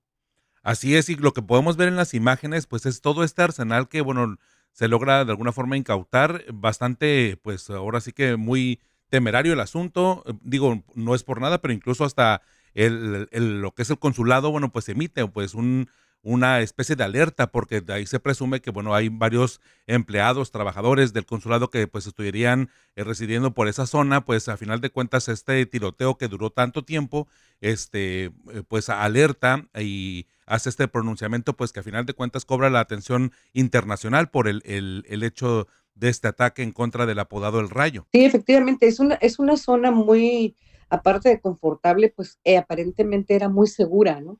así 0.61 0.95
es 0.95 1.09
y 1.09 1.15
lo 1.15 1.33
que 1.33 1.41
podemos 1.41 1.77
ver 1.77 1.87
en 1.87 1.95
las 1.95 2.13
imágenes 2.13 2.67
pues 2.67 2.85
es 2.85 3.01
todo 3.01 3.23
este 3.23 3.41
arsenal 3.41 3.87
que 3.89 4.01
bueno 4.01 4.37
se 4.73 4.87
logra 4.87 5.23
de 5.23 5.31
alguna 5.31 5.51
forma 5.51 5.77
incautar 5.77 6.43
bastante, 6.51 7.39
pues 7.41 7.69
ahora 7.69 8.01
sí 8.01 8.11
que 8.11 8.35
muy 8.35 8.81
temerario 9.09 9.53
el 9.53 9.59
asunto. 9.59 10.23
Digo, 10.41 10.83
no 10.95 11.15
es 11.15 11.23
por 11.23 11.39
nada, 11.39 11.61
pero 11.61 11.73
incluso 11.73 12.03
hasta 12.03 12.41
el, 12.73 13.29
lo 13.61 13.71
que 13.71 13.83
es 13.83 13.89
el 13.91 13.99
consulado, 13.99 14.51
bueno, 14.51 14.71
pues 14.71 14.89
emite 14.89 15.25
pues 15.27 15.53
un, 15.53 15.89
una 16.23 16.61
especie 16.61 16.95
de 16.95 17.03
alerta 17.03 17.51
porque 17.51 17.81
de 17.81 17.93
ahí 17.93 18.05
se 18.05 18.19
presume 18.19 18.61
que 18.61 18.71
bueno 18.71 18.95
hay 18.95 19.09
varios 19.09 19.59
empleados 19.87 20.51
trabajadores 20.51 21.11
del 21.11 21.25
consulado 21.25 21.69
que 21.69 21.85
pues 21.85 22.07
estuvieran 22.07 22.69
eh, 22.95 23.03
residiendo 23.03 23.53
por 23.53 23.67
esa 23.67 23.85
zona 23.85 24.23
pues 24.23 24.47
a 24.47 24.55
final 24.55 24.79
de 24.79 24.89
cuentas 24.89 25.27
este 25.27 25.65
tiroteo 25.65 26.17
que 26.17 26.29
duró 26.29 26.49
tanto 26.49 26.85
tiempo 26.85 27.27
este 27.59 28.25
eh, 28.25 28.31
pues 28.67 28.87
alerta 28.89 29.67
y 29.77 30.25
hace 30.45 30.69
este 30.69 30.87
pronunciamiento 30.87 31.57
pues 31.57 31.73
que 31.73 31.81
a 31.81 31.83
final 31.83 32.05
de 32.05 32.13
cuentas 32.13 32.45
cobra 32.45 32.69
la 32.69 32.79
atención 32.79 33.33
internacional 33.51 34.29
por 34.29 34.47
el, 34.47 34.63
el, 34.65 35.23
hecho 35.23 35.67
de 35.95 36.09
este 36.09 36.29
ataque 36.29 36.63
en 36.63 36.71
contra 36.71 37.05
del 37.05 37.19
apodado 37.19 37.59
El 37.59 37.69
Rayo. 37.69 38.07
Sí, 38.11 38.25
efectivamente, 38.25 38.87
es 38.87 38.99
una, 38.99 39.15
es 39.15 39.39
una 39.39 39.55
zona 39.55 39.91
muy, 39.91 40.55
aparte 40.89 41.29
de 41.29 41.39
confortable, 41.39 42.11
pues 42.13 42.39
eh, 42.43 42.57
aparentemente 42.57 43.35
era 43.35 43.47
muy 43.47 43.67
segura, 43.67 44.19
¿no? 44.19 44.39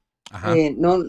no, 0.77 1.03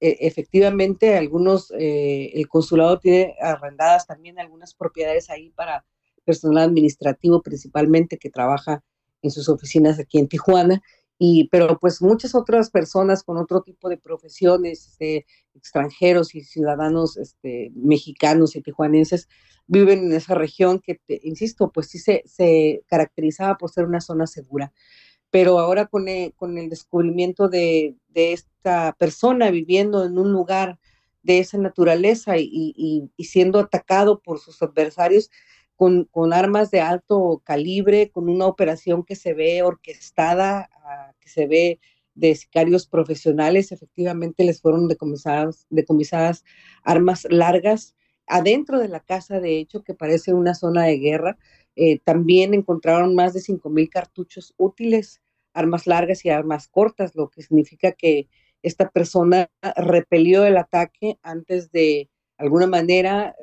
e, 0.00 0.16
efectivamente, 0.20 1.16
algunos, 1.16 1.72
eh, 1.78 2.30
el 2.34 2.48
consulado 2.48 2.98
tiene 2.98 3.36
arrendadas 3.40 4.06
también 4.06 4.38
algunas 4.38 4.74
propiedades 4.74 5.30
ahí 5.30 5.50
para 5.50 5.84
personal 6.24 6.58
administrativo 6.58 7.42
principalmente 7.42 8.18
que 8.18 8.30
trabaja 8.30 8.84
en 9.22 9.30
sus 9.30 9.48
oficinas 9.48 9.98
aquí 9.98 10.18
en 10.18 10.28
Tijuana, 10.28 10.82
y, 11.18 11.48
pero 11.48 11.78
pues 11.80 12.00
muchas 12.00 12.36
otras 12.36 12.70
personas 12.70 13.24
con 13.24 13.38
otro 13.38 13.62
tipo 13.62 13.88
de 13.88 13.96
profesiones, 13.96 14.86
este, 14.86 15.26
extranjeros 15.54 16.34
y 16.36 16.42
ciudadanos 16.42 17.16
este, 17.16 17.72
mexicanos 17.74 18.54
y 18.54 18.62
tijuanenses 18.62 19.28
viven 19.66 20.04
en 20.04 20.12
esa 20.12 20.36
región 20.36 20.80
que, 20.80 21.00
insisto, 21.24 21.72
pues 21.72 21.88
sí 21.88 21.98
se, 21.98 22.22
se 22.24 22.84
caracterizaba 22.86 23.56
por 23.58 23.70
ser 23.70 23.84
una 23.84 24.00
zona 24.00 24.28
segura 24.28 24.72
pero 25.30 25.58
ahora 25.58 25.86
con 25.86 26.08
el, 26.08 26.32
con 26.34 26.58
el 26.58 26.70
descubrimiento 26.70 27.48
de, 27.48 27.96
esta 28.14 28.96
persona 28.98 29.52
viviendo 29.52 30.04
en 30.04 30.18
un 30.18 30.32
lugar 30.32 30.80
de 31.22 31.38
esa 31.38 31.56
naturaleza 31.56 32.36
y, 32.36 33.10
siendo 33.18 33.60
atacado 33.60 34.20
por 34.20 34.40
sus 34.40 34.60
adversarios 34.60 35.30
con, 35.76 36.08
armas 36.32 36.72
de 36.72 36.80
alto 36.80 37.40
calibre, 37.44 38.10
con 38.10 38.28
una 38.28 38.46
operación 38.46 39.04
que 39.04 39.14
se 39.14 39.34
ve 39.34 39.62
orquestada, 39.62 40.68
ah, 40.84 41.12
que 41.20 41.28
se 41.28 41.46
ve 41.46 41.78
de 42.16 42.34
sicarios 42.34 42.88
profesionales, 42.88 43.70
efectivamente 43.70 44.42
les 44.42 44.60
fueron 44.60 44.88
decomisadas, 44.88 45.66
decomisadas 45.70 46.44
armas 46.82 47.28
largas 47.30 47.94
adentro 48.26 48.78
de 48.78 48.88
la 48.88 49.00
casa, 49.00 49.40
de 49.40 49.58
hecho, 49.58 49.82
que 49.82 49.94
parece 49.94 50.34
una 50.34 50.54
zona 50.54 50.84
de 50.84 50.98
guerra, 50.98 51.38
eh, 51.80 52.00
también 52.02 52.54
encontraron 52.54 53.14
más 53.14 53.34
de 53.34 53.40
5.000 53.40 53.88
cartuchos 53.88 54.52
útiles, 54.56 55.22
armas 55.54 55.86
largas 55.86 56.24
y 56.24 56.30
armas 56.30 56.66
cortas, 56.66 57.14
lo 57.14 57.30
que 57.30 57.42
significa 57.42 57.92
que 57.92 58.28
esta 58.62 58.90
persona 58.90 59.48
repelió 59.76 60.44
el 60.44 60.56
ataque 60.56 61.18
antes 61.22 61.70
de 61.70 62.10
alguna 62.38 62.66
manera 62.66 63.34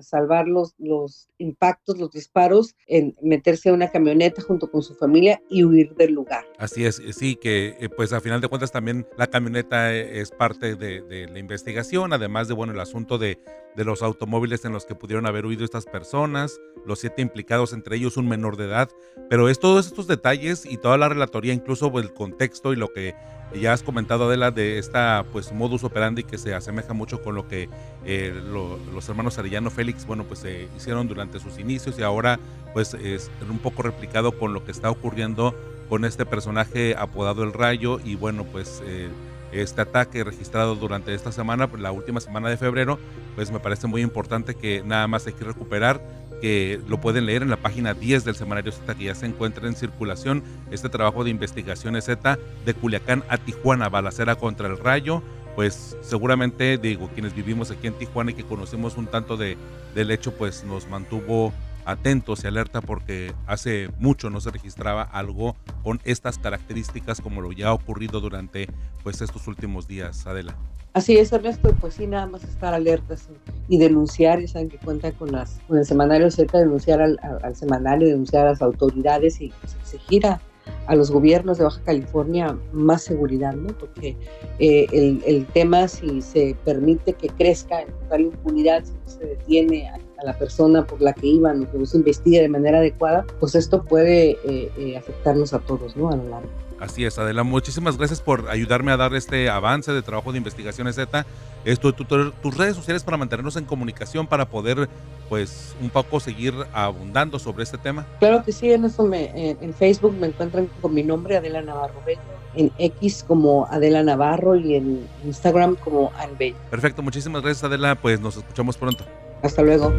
salvar 0.00 0.48
los, 0.48 0.74
los 0.78 1.28
impactos, 1.38 1.98
los 1.98 2.10
disparos, 2.10 2.74
en 2.86 3.14
meterse 3.22 3.68
a 3.68 3.72
una 3.72 3.90
camioneta 3.90 4.42
junto 4.42 4.70
con 4.70 4.82
su 4.82 4.94
familia 4.94 5.42
y 5.48 5.64
huir 5.64 5.94
del 5.94 6.12
lugar. 6.12 6.44
Así 6.58 6.84
es, 6.84 7.02
sí, 7.12 7.36
que 7.36 7.76
eh, 7.78 7.88
pues 7.88 8.12
a 8.12 8.20
final 8.20 8.40
de 8.40 8.48
cuentas 8.48 8.72
también 8.72 9.06
la 9.16 9.26
camioneta 9.26 9.94
eh, 9.94 10.20
es 10.20 10.30
parte 10.30 10.74
de, 10.74 11.02
de 11.02 11.28
la 11.28 11.38
investigación, 11.38 12.12
además 12.12 12.48
de, 12.48 12.54
bueno, 12.54 12.72
el 12.72 12.80
asunto 12.80 13.18
de, 13.18 13.38
de 13.76 13.84
los 13.84 14.02
automóviles 14.02 14.64
en 14.64 14.72
los 14.72 14.86
que 14.86 14.94
pudieron 14.94 15.26
haber 15.26 15.46
huido 15.46 15.64
estas 15.64 15.86
personas, 15.86 16.58
los 16.86 16.98
siete 17.00 17.22
implicados, 17.22 17.72
entre 17.72 17.96
ellos 17.96 18.16
un 18.16 18.28
menor 18.28 18.56
de 18.56 18.64
edad, 18.64 18.88
pero 19.28 19.48
es 19.48 19.58
todos 19.58 19.86
estos 19.86 20.06
detalles 20.06 20.66
y 20.66 20.76
toda 20.76 20.98
la 20.98 21.08
relatoría, 21.08 21.52
incluso 21.52 21.92
el 21.98 22.12
contexto 22.12 22.72
y 22.72 22.76
lo 22.76 22.88
que 22.88 23.14
ya 23.54 23.72
has 23.72 23.82
comentado, 23.82 24.26
Adela, 24.26 24.50
de 24.50 24.78
esta 24.78 25.24
pues 25.32 25.52
modus 25.52 25.84
operandi 25.84 26.24
que 26.24 26.38
se 26.38 26.54
asemeja 26.54 26.92
mucho 26.92 27.22
con 27.22 27.34
lo 27.34 27.48
que 27.48 27.68
eh, 28.04 28.32
los 28.44 29.08
hermanos 29.08 29.38
Arellano 29.38 29.70
Félix, 29.70 30.06
bueno, 30.06 30.24
pues 30.24 30.40
se 30.40 30.68
hicieron 30.76 31.08
durante 31.08 31.40
sus 31.40 31.58
inicios 31.58 31.98
y 31.98 32.02
ahora 32.02 32.38
pues 32.72 32.94
es 32.94 33.30
un 33.48 33.58
poco 33.58 33.82
replicado 33.82 34.38
con 34.38 34.54
lo 34.54 34.64
que 34.64 34.70
está 34.70 34.90
ocurriendo 34.90 35.54
con 35.88 36.04
este 36.04 36.24
personaje 36.24 36.94
apodado 36.96 37.42
El 37.42 37.52
Rayo 37.52 37.98
y 38.04 38.14
bueno, 38.14 38.44
pues 38.44 38.80
eh, 38.86 39.08
este 39.52 39.80
ataque 39.80 40.22
registrado 40.22 40.76
durante 40.76 41.14
esta 41.14 41.32
semana, 41.32 41.68
la 41.76 41.90
última 41.90 42.20
semana 42.20 42.48
de 42.48 42.56
febrero, 42.56 42.98
pues 43.34 43.50
me 43.50 43.58
parece 43.58 43.88
muy 43.88 44.02
importante 44.02 44.54
que 44.54 44.82
nada 44.84 45.08
más 45.08 45.26
hay 45.26 45.32
que 45.32 45.44
recuperar 45.44 46.00
que 46.40 46.80
lo 46.88 47.00
pueden 47.00 47.26
leer 47.26 47.42
en 47.42 47.50
la 47.50 47.56
página 47.56 47.94
10 47.94 48.24
del 48.24 48.34
semanario 48.34 48.72
Z, 48.72 48.94
que 48.94 49.04
ya 49.04 49.14
se 49.14 49.26
encuentra 49.26 49.68
en 49.68 49.74
circulación 49.74 50.42
este 50.70 50.88
trabajo 50.88 51.24
de 51.24 51.30
investigaciones 51.30 52.04
Z 52.04 52.38
de 52.64 52.74
Culiacán 52.74 53.24
a 53.28 53.38
Tijuana, 53.38 53.88
balacera 53.88 54.36
contra 54.36 54.68
el 54.68 54.78
rayo. 54.78 55.22
Pues 55.56 55.96
seguramente, 56.00 56.78
digo, 56.78 57.10
quienes 57.12 57.34
vivimos 57.34 57.70
aquí 57.70 57.86
en 57.86 57.94
Tijuana 57.94 58.30
y 58.30 58.34
que 58.34 58.44
conocemos 58.44 58.96
un 58.96 59.06
tanto 59.06 59.36
de, 59.36 59.56
del 59.94 60.10
hecho, 60.10 60.32
pues 60.32 60.64
nos 60.64 60.88
mantuvo 60.88 61.52
atentos 61.84 62.44
y 62.44 62.46
alerta 62.46 62.80
porque 62.80 63.34
hace 63.46 63.90
mucho 63.98 64.30
no 64.30 64.40
se 64.40 64.50
registraba 64.50 65.02
algo 65.02 65.56
con 65.82 66.00
estas 66.04 66.38
características 66.38 67.20
como 67.20 67.40
lo 67.40 67.52
ya 67.52 67.68
ha 67.68 67.72
ocurrido 67.72 68.20
durante 68.20 68.68
pues 69.02 69.20
estos 69.20 69.46
últimos 69.48 69.88
días. 69.88 70.26
Adela. 70.26 70.56
Así 70.92 71.16
es, 71.16 71.32
Ernesto, 71.32 71.72
pues 71.80 71.94
sí, 71.94 72.06
nada 72.08 72.26
más 72.26 72.42
estar 72.42 72.74
alertas 72.74 73.28
y 73.68 73.78
denunciar, 73.78 74.40
ya 74.40 74.48
saben 74.48 74.68
que 74.68 74.78
cuentan 74.78 75.12
con, 75.12 75.30
las, 75.30 75.60
con 75.68 75.78
el 75.78 75.84
semanario 75.84 76.28
cerca, 76.32 76.58
denunciar 76.58 77.00
al, 77.00 77.18
al, 77.42 77.54
semanario, 77.54 78.08
denunciar 78.08 78.46
a 78.46 78.50
las 78.50 78.62
autoridades 78.62 79.40
y 79.40 79.52
pues, 79.60 79.76
exigir 79.76 80.26
a, 80.26 80.40
a 80.86 80.96
los 80.96 81.12
gobiernos 81.12 81.58
de 81.58 81.64
Baja 81.64 81.80
California 81.84 82.58
más 82.72 83.04
seguridad, 83.04 83.54
¿no? 83.54 83.68
Porque 83.78 84.16
eh, 84.58 84.86
el, 84.90 85.22
el, 85.24 85.46
tema, 85.46 85.86
si 85.86 86.20
se 86.22 86.56
permite 86.64 87.12
que 87.12 87.28
crezca 87.28 87.82
en 87.82 87.92
total 87.92 88.22
impunidad, 88.22 88.84
si 88.84 88.92
no 88.92 89.08
se 89.08 89.26
detiene 89.26 89.88
a, 89.88 89.98
la 90.24 90.38
persona 90.38 90.84
por 90.84 91.00
la 91.00 91.12
que 91.12 91.26
iban 91.26 91.62
o 91.62 91.70
que 91.70 91.78
no 91.78 91.86
se 91.86 91.96
investiga 91.98 92.42
de 92.42 92.48
manera 92.48 92.78
adecuada, 92.78 93.24
pues 93.38 93.54
esto 93.54 93.82
puede 93.82 94.38
eh, 94.44 94.70
eh, 94.76 94.96
afectarnos 94.96 95.52
a 95.52 95.60
todos, 95.60 95.96
¿no? 95.96 96.10
A 96.10 96.16
lo 96.16 96.28
largo. 96.28 96.48
Así 96.80 97.04
es, 97.04 97.18
Adela. 97.18 97.44
Muchísimas 97.44 97.98
gracias 97.98 98.22
por 98.22 98.48
ayudarme 98.48 98.90
a 98.90 98.96
dar 98.96 99.14
este 99.14 99.50
avance 99.50 99.92
de 99.92 100.00
trabajo 100.00 100.32
de 100.32 100.38
investigación 100.38 100.90
Z. 100.90 101.26
Esto, 101.66 101.92
tus 101.92 102.56
redes 102.56 102.74
sociales 102.74 103.04
para 103.04 103.18
mantenernos 103.18 103.56
en 103.56 103.66
comunicación, 103.66 104.26
para 104.26 104.48
poder, 104.48 104.88
pues, 105.28 105.74
un 105.82 105.90
poco 105.90 106.20
seguir 106.20 106.54
abundando 106.72 107.38
sobre 107.38 107.64
este 107.64 107.76
tema. 107.76 108.06
Claro 108.18 108.42
que 108.42 108.52
sí, 108.52 108.72
en 108.72 108.86
eso 108.86 109.04
me, 109.04 109.50
en, 109.50 109.74
Facebook 109.74 110.14
me 110.14 110.28
encuentran 110.28 110.70
con 110.80 110.94
mi 110.94 111.02
nombre, 111.02 111.36
Adela 111.36 111.60
Navarro 111.60 112.00
Bello, 112.06 112.20
en 112.54 112.72
X 112.78 113.26
como 113.28 113.66
Adela 113.70 114.02
Navarro 114.02 114.56
y 114.56 114.76
en 114.76 115.06
Instagram 115.26 115.76
como 115.76 116.10
Albello. 116.16 116.56
Perfecto, 116.70 117.02
muchísimas 117.02 117.42
gracias, 117.42 117.62
Adela. 117.62 117.94
Pues 117.94 118.20
nos 118.20 118.38
escuchamos 118.38 118.78
pronto. 118.78 119.04
Hasta 119.42 119.62
luego. 119.62 119.92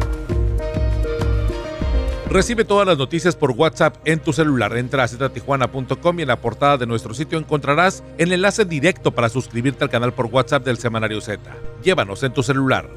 Recibe 2.32 2.64
todas 2.64 2.86
las 2.86 2.96
noticias 2.96 3.36
por 3.36 3.50
WhatsApp 3.50 3.96
en 4.06 4.18
tu 4.18 4.32
celular. 4.32 4.74
Entra 4.78 5.04
a 5.04 5.08
ztijuana.com 5.08 6.18
y 6.18 6.22
en 6.22 6.28
la 6.28 6.40
portada 6.40 6.78
de 6.78 6.86
nuestro 6.86 7.12
sitio 7.12 7.38
encontrarás 7.38 8.02
el 8.16 8.32
enlace 8.32 8.64
directo 8.64 9.10
para 9.10 9.28
suscribirte 9.28 9.84
al 9.84 9.90
canal 9.90 10.14
por 10.14 10.26
WhatsApp 10.26 10.64
del 10.64 10.78
Semanario 10.78 11.20
Z. 11.20 11.42
Llévanos 11.82 12.22
en 12.22 12.32
tu 12.32 12.42
celular. 12.42 12.88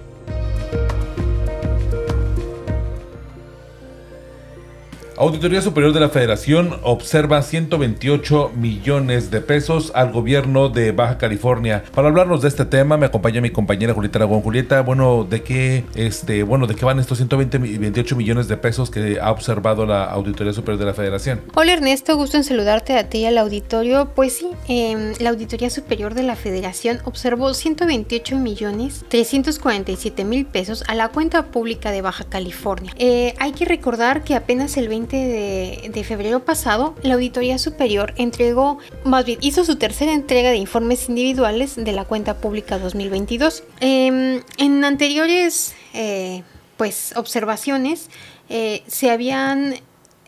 Auditoría 5.18 5.62
Superior 5.62 5.94
de 5.94 6.02
la 6.02 6.10
Federación 6.10 6.78
observa 6.84 7.42
128 7.42 8.52
millones 8.54 9.32
de 9.32 9.40
pesos 9.40 9.94
al 9.96 10.12
gobierno 10.12 10.68
de 10.68 10.92
Baja 10.92 11.18
California. 11.18 11.86
Para 11.94 12.10
hablarnos 12.10 12.42
de 12.42 12.50
este 12.50 12.66
tema 12.66 12.98
me 12.98 13.06
acompaña 13.06 13.40
mi 13.40 13.50
compañera 13.50 13.94
Julieta 13.94 14.20
Aragón. 14.20 14.42
Julieta, 14.42 14.82
bueno, 14.82 15.24
¿de 15.24 15.42
qué 15.42 15.86
este, 15.96 16.44
bueno, 16.44 16.68
de 16.68 16.76
qué 16.76 16.84
van 16.84 17.00
estos 17.00 17.18
120 17.20 17.60
28 17.60 18.16
millones 18.18 18.50
de 18.50 18.58
pesos 18.58 18.92
que 18.92 19.18
ha 19.22 19.32
observado 19.32 19.86
la 19.86 20.04
Auditoría 20.04 20.52
Superior 20.52 20.80
de 20.80 20.86
la 20.86 20.94
Federación? 20.94 21.42
Hola 21.54 21.72
Ernesto, 21.72 22.18
gusto 22.18 22.36
en 22.36 22.44
saludarte 22.44 22.98
a 22.98 23.08
ti 23.08 23.20
y 23.20 23.26
al 23.26 23.38
auditorio. 23.38 24.10
Pues 24.16 24.34
sí, 24.34 24.50
eh, 24.68 25.14
la 25.20 25.30
Auditoría 25.30 25.70
Superior 25.70 26.14
de 26.14 26.24
la 26.24 26.36
Federación 26.36 27.00
observó 27.06 27.54
128 27.54 28.36
millones 28.36 29.06
347 29.08 30.26
mil 30.26 30.46
pesos 30.46 30.84
a 30.90 30.96
la 30.96 31.08
cuenta 31.08 31.46
pública 31.46 31.92
de 31.92 32.02
Baja 32.02 32.26
California. 32.26 32.92
Eh, 32.98 33.34
hay 33.40 33.54
que 33.54 33.64
recordar 33.64 34.26
que 34.26 34.36
apenas 34.36 34.76
el 34.76 34.90
20 34.90 35.05
de, 35.08 36.04
febrero 36.08 36.44
pasado, 36.44 36.96
la 37.02 37.16
Auditoría 37.16 37.58
Superior 37.58 38.14
entregó, 38.18 38.80
más 39.04 39.26
bien 39.26 39.40
hizo 39.42 39.64
su 39.66 39.78
tercera 39.78 40.14
entrega 40.14 40.50
de 40.50 40.58
informes 40.58 41.10
individuales 41.10 41.76
de 41.76 41.92
la 41.92 42.06
cuenta 42.06 42.38
pública 42.38 42.78
2022. 42.78 43.64
Em, 43.80 44.42
en 44.58 44.84
anteriores 44.84 45.76
eh, 45.94 46.44
pues, 46.78 47.14
observaciones 47.16 48.10
eh, 48.50 48.84
se 48.88 49.12
habían 49.12 49.76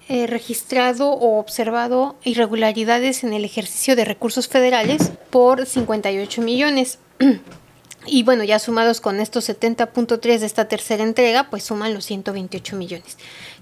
eh, 0.10 0.26
registrado 0.26 1.10
o 1.12 1.38
observado 1.38 2.16
irregularidades 2.24 3.26
en 3.26 3.34
el 3.34 3.44
ejercicio 3.44 3.96
de 3.96 4.06
recursos 4.06 4.48
federales 4.48 5.12
por 5.30 5.66
58 5.66 6.42
millones. 6.42 7.00
Y 8.10 8.24
bueno, 8.24 8.46
ya 8.46 8.58
sumados 8.58 9.02
con 9.02 9.20
estos 9.20 9.50
70.3 9.50 10.40
de 10.40 10.46
esta 10.46 10.70
tercera 10.70 11.04
entrega, 11.04 11.50
pues 11.50 11.66
suman 11.66 11.94
los 11.94 12.06
128 12.06 12.78
millones. 12.78 13.18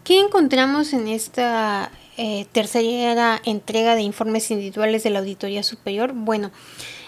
¿Qué 0.06 0.20
encontramos 0.20 0.94
en 0.94 1.08
esta 1.08 1.90
eh, 2.16 2.46
tercera 2.52 3.42
entrega 3.44 3.96
de 3.96 4.04
informes 4.04 4.52
individuales 4.52 5.02
de 5.02 5.10
la 5.10 5.18
Auditoría 5.18 5.64
Superior? 5.64 6.12
Bueno, 6.14 6.52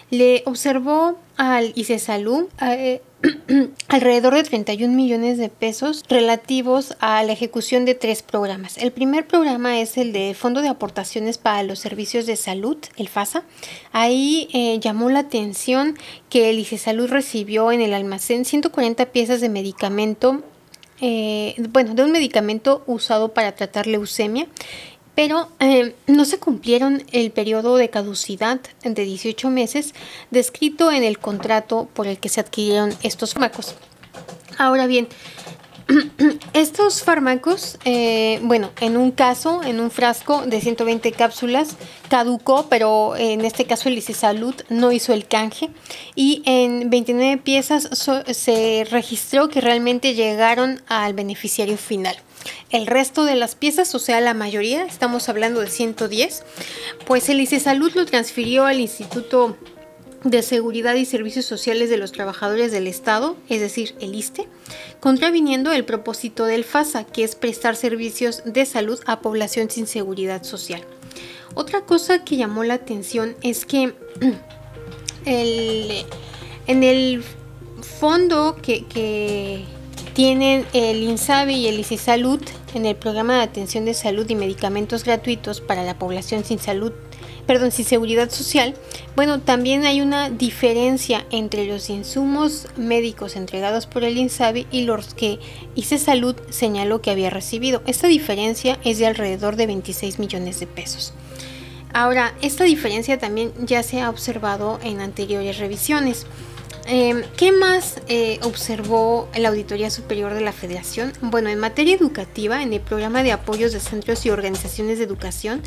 le 0.09 0.41
observó 0.47 1.15
al 1.35 1.73
ICESALU 1.75 2.49
eh, 2.59 3.03
alrededor 3.87 4.33
de 4.33 4.41
31 4.41 4.95
millones 4.95 5.37
de 5.37 5.49
pesos 5.49 6.05
relativos 6.09 6.97
a 6.99 7.21
la 7.21 7.33
ejecución 7.33 7.85
de 7.85 7.93
tres 7.93 8.23
programas. 8.23 8.79
El 8.79 8.91
primer 8.91 9.27
programa 9.27 9.79
es 9.79 9.95
el 9.97 10.11
de 10.11 10.33
Fondo 10.33 10.63
de 10.63 10.69
Aportaciones 10.69 11.37
para 11.37 11.61
los 11.61 11.77
Servicios 11.77 12.25
de 12.25 12.35
Salud, 12.35 12.77
el 12.95 13.09
FASA. 13.09 13.43
Ahí 13.91 14.49
eh, 14.53 14.79
llamó 14.79 15.11
la 15.11 15.19
atención 15.19 15.99
que 16.31 16.49
el 16.49 16.57
ICESALUD 16.57 17.09
recibió 17.11 17.71
en 17.71 17.81
el 17.81 17.93
almacén 17.93 18.43
140 18.43 19.05
piezas 19.11 19.39
de 19.39 19.49
medicamento 19.49 20.41
eh, 20.99 21.55
bueno, 21.69 21.93
de 21.93 22.03
un 22.03 22.11
medicamento 22.11 22.83
usado 22.87 23.33
para 23.33 23.55
tratar 23.55 23.87
leucemia, 23.87 24.47
pero 25.15 25.49
eh, 25.59 25.95
no 26.05 26.25
se 26.25 26.37
cumplieron 26.37 27.03
el 27.11 27.31
periodo 27.31 27.75
de 27.77 27.89
caducidad 27.89 28.59
de 28.83 29.03
18 29.03 29.49
meses 29.49 29.93
descrito 30.29 30.91
en 30.91 31.03
el 31.03 31.17
contrato 31.17 31.87
por 31.93 32.05
el 32.05 32.19
que 32.19 32.29
se 32.29 32.39
adquirieron 32.39 32.93
estos 33.01 33.33
fármacos. 33.33 33.75
Ahora 34.59 34.85
bien, 34.85 35.07
Estos 36.53 37.03
fármacos, 37.03 37.77
eh, 37.85 38.39
bueno, 38.43 38.71
en 38.81 38.97
un 38.97 39.11
caso, 39.11 39.63
en 39.63 39.79
un 39.79 39.89
frasco 39.89 40.45
de 40.45 40.59
120 40.59 41.11
cápsulas, 41.13 41.77
caducó, 42.09 42.67
pero 42.69 43.15
en 43.15 43.45
este 43.45 43.65
caso 43.65 43.89
el 43.89 44.01
Salud 44.01 44.55
no 44.69 44.91
hizo 44.91 45.13
el 45.13 45.27
canje. 45.27 45.69
Y 46.15 46.41
en 46.45 46.89
29 46.89 47.37
piezas 47.37 47.89
se 48.31 48.87
registró 48.89 49.49
que 49.49 49.61
realmente 49.61 50.13
llegaron 50.13 50.81
al 50.87 51.13
beneficiario 51.13 51.77
final. 51.77 52.17
El 52.69 52.87
resto 52.87 53.23
de 53.23 53.35
las 53.35 53.55
piezas, 53.55 53.93
o 53.95 53.99
sea, 53.99 54.21
la 54.21 54.33
mayoría, 54.33 54.85
estamos 54.85 55.29
hablando 55.29 55.61
de 55.61 55.69
110, 55.69 56.43
pues 57.05 57.29
el 57.29 57.47
Salud 57.47 57.91
lo 57.95 58.05
transfirió 58.05 58.65
al 58.65 58.79
Instituto 58.79 59.57
de 60.29 60.41
Seguridad 60.41 60.95
y 60.95 61.05
Servicios 61.05 61.45
Sociales 61.45 61.89
de 61.89 61.97
los 61.97 62.11
Trabajadores 62.11 62.71
del 62.71 62.87
Estado, 62.87 63.37
es 63.49 63.61
decir, 63.61 63.95
el 63.99 64.15
ISTE, 64.15 64.47
contraviniendo 64.99 65.71
el 65.71 65.85
propósito 65.85 66.45
del 66.45 66.63
FASA, 66.63 67.05
que 67.05 67.23
es 67.23 67.35
prestar 67.35 67.75
servicios 67.75 68.41
de 68.45 68.65
salud 68.65 68.99
a 69.05 69.21
población 69.21 69.69
sin 69.69 69.87
seguridad 69.87 70.43
social. 70.43 70.81
Otra 71.53 71.81
cosa 71.81 72.23
que 72.23 72.37
llamó 72.37 72.63
la 72.63 72.75
atención 72.75 73.35
es 73.41 73.65
que 73.65 73.93
en 75.25 76.83
el 76.83 77.23
fondo 77.99 78.57
que, 78.61 78.85
que 78.85 79.65
tienen 80.13 80.65
el 80.73 81.03
INSABI 81.03 81.55
y 81.55 81.67
el 81.67 81.85
Salud 81.85 82.41
en 82.73 82.85
el 82.85 82.95
programa 82.95 83.35
de 83.37 83.43
atención 83.43 83.85
de 83.85 83.93
salud 83.93 84.29
y 84.29 84.35
medicamentos 84.35 85.03
gratuitos 85.03 85.61
para 85.61 85.83
la 85.83 85.97
población 85.97 86.43
sin 86.43 86.59
salud 86.59 86.91
perdón, 87.47 87.71
sin 87.71 87.85
seguridad 87.85 88.29
social, 88.29 88.75
bueno, 89.15 89.39
también 89.39 89.85
hay 89.85 90.01
una 90.01 90.29
diferencia 90.29 91.25
entre 91.31 91.65
los 91.65 91.89
insumos 91.89 92.67
médicos 92.75 93.35
entregados 93.35 93.87
por 93.87 94.03
el 94.03 94.17
INSABI 94.17 94.67
y 94.69 94.81
los 94.81 95.13
que 95.13 95.39
ICE 95.73 95.97
Salud 95.97 96.35
señaló 96.49 97.01
que 97.01 97.09
había 97.09 97.29
recibido. 97.29 97.81
Esta 97.87 98.07
diferencia 98.07 98.77
es 98.83 98.99
de 98.99 99.07
alrededor 99.07 99.55
de 99.55 99.67
26 99.67 100.19
millones 100.19 100.59
de 100.59 100.67
pesos. 100.67 101.13
Ahora, 101.93 102.33
esta 102.41 102.65
diferencia 102.65 103.17
también 103.17 103.53
ya 103.65 103.81
se 103.81 104.01
ha 104.01 104.09
observado 104.09 104.77
en 104.83 104.99
anteriores 104.99 105.57
revisiones. 105.57 106.27
Em, 106.85 107.23
¿Qué 107.35 107.51
más 107.51 108.01
eh, 108.07 108.39
observó 108.43 109.27
la 109.37 109.49
Auditoría 109.49 109.89
Superior 109.89 110.33
de 110.33 110.41
la 110.41 110.53
Federación? 110.53 111.11
Bueno, 111.21 111.49
en 111.49 111.59
materia 111.59 111.95
educativa, 111.95 112.61
en 112.61 112.71
el 112.71 112.81
programa 112.81 113.23
de 113.23 113.31
apoyos 113.31 113.73
de 113.73 113.79
centros 113.79 114.25
y 114.25 114.29
organizaciones 114.29 114.97
de 114.97 115.03
educación, 115.03 115.63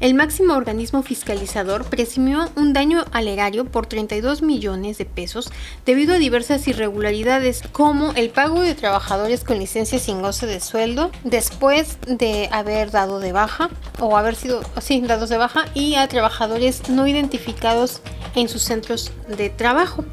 el 0.00 0.14
máximo 0.14 0.54
organismo 0.54 1.02
fiscalizador 1.02 1.84
presumió 1.84 2.50
un 2.56 2.72
daño 2.72 3.04
al 3.12 3.28
erario 3.28 3.66
por 3.66 3.86
32 3.86 4.40
millones 4.40 4.96
de 4.98 5.04
pesos 5.04 5.52
debido 5.84 6.14
a 6.14 6.18
diversas 6.18 6.66
irregularidades, 6.68 7.62
como 7.72 8.12
el 8.12 8.30
pago 8.30 8.62
de 8.62 8.74
trabajadores 8.74 9.44
con 9.44 9.58
licencia 9.58 9.98
sin 9.98 10.22
goce 10.22 10.46
de 10.46 10.60
sueldo 10.60 11.10
después 11.24 11.98
de 12.06 12.48
haber 12.50 12.90
dado 12.90 13.20
de 13.20 13.32
baja 13.32 13.70
o 13.98 14.16
haber 14.16 14.36
sido 14.36 14.62
dados 15.02 15.28
de 15.28 15.36
baja 15.36 15.66
y 15.74 15.94
a 15.94 16.08
trabajadores 16.08 16.88
no 16.88 17.06
identificados 17.06 18.00
en 18.34 18.48
sus 18.48 18.62
centros 18.62 19.12
de 19.28 19.50
trabajo. 19.50 20.04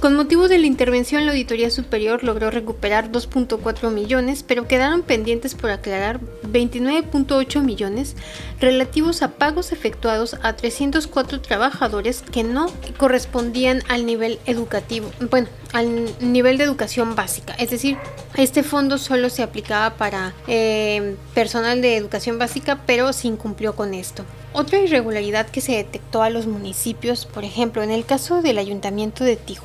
Con 0.00 0.14
motivo 0.14 0.48
de 0.48 0.58
la 0.58 0.66
intervención, 0.66 1.26
la 1.26 1.32
Auditoría 1.32 1.70
Superior 1.70 2.22
logró 2.22 2.50
recuperar 2.50 3.10
2.4 3.10 3.90
millones, 3.90 4.44
pero 4.46 4.68
quedaron 4.68 5.02
pendientes 5.02 5.54
por 5.54 5.70
aclarar 5.70 6.20
29.8 6.44 7.62
millones 7.62 8.14
relativos 8.60 9.22
a 9.22 9.32
pagos 9.32 9.72
efectuados 9.72 10.36
a 10.42 10.54
304 10.54 11.40
trabajadores 11.40 12.22
que 12.22 12.44
no 12.44 12.70
correspondían 12.96 13.82
al 13.88 14.06
nivel 14.06 14.38
educativo, 14.46 15.10
bueno, 15.30 15.48
al 15.72 16.06
nivel 16.20 16.58
de 16.58 16.64
educación 16.64 17.14
básica. 17.14 17.54
Es 17.54 17.70
decir, 17.70 17.96
este 18.36 18.62
fondo 18.62 18.98
solo 18.98 19.30
se 19.30 19.42
aplicaba 19.42 19.96
para 19.96 20.32
eh, 20.46 21.16
personal 21.34 21.82
de 21.82 21.96
educación 21.96 22.38
básica, 22.38 22.80
pero 22.86 23.12
se 23.12 23.28
incumplió 23.28 23.74
con 23.74 23.94
esto. 23.94 24.24
Otra 24.52 24.78
irregularidad 24.78 25.48
que 25.48 25.60
se 25.60 25.72
detectó 25.72 26.22
a 26.22 26.30
los 26.30 26.46
municipios, 26.46 27.26
por 27.26 27.44
ejemplo, 27.44 27.82
en 27.82 27.90
el 27.90 28.04
caso 28.04 28.42
del 28.42 28.58
Ayuntamiento 28.58 29.24
de 29.24 29.36
Tijuana, 29.36 29.57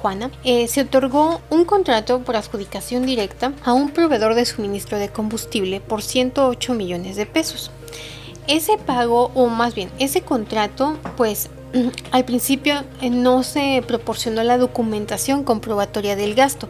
eh, 0.43 0.67
se 0.67 0.81
otorgó 0.81 1.41
un 1.49 1.65
contrato 1.65 2.19
por 2.19 2.35
adjudicación 2.35 3.05
directa 3.05 3.53
a 3.63 3.73
un 3.73 3.91
proveedor 3.91 4.35
de 4.35 4.45
suministro 4.45 4.97
de 4.97 5.09
combustible 5.09 5.79
por 5.79 6.01
108 6.01 6.73
millones 6.73 7.15
de 7.15 7.25
pesos. 7.25 7.71
ese 8.47 8.77
pago, 8.77 9.31
o 9.35 9.47
más 9.47 9.73
bien, 9.73 9.89
ese 9.99 10.21
contrato, 10.21 10.97
pues 11.15 11.49
al 12.11 12.25
principio 12.25 12.83
eh, 13.01 13.09
no 13.09 13.43
se 13.43 13.83
proporcionó 13.87 14.43
la 14.43 14.57
documentación 14.57 15.43
comprobatoria 15.43 16.15
del 16.15 16.35
gasto. 16.35 16.69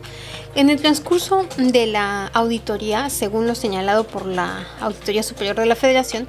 En 0.56 0.70
el 0.70 0.80
transcurso 0.80 1.46
de 1.58 1.88
la 1.88 2.28
auditoría, 2.28 3.10
según 3.10 3.48
lo 3.48 3.56
señalado 3.56 4.06
por 4.06 4.26
la 4.26 4.68
Auditoría 4.80 5.24
Superior 5.24 5.56
de 5.56 5.66
la 5.66 5.76
Federación, 5.76 6.28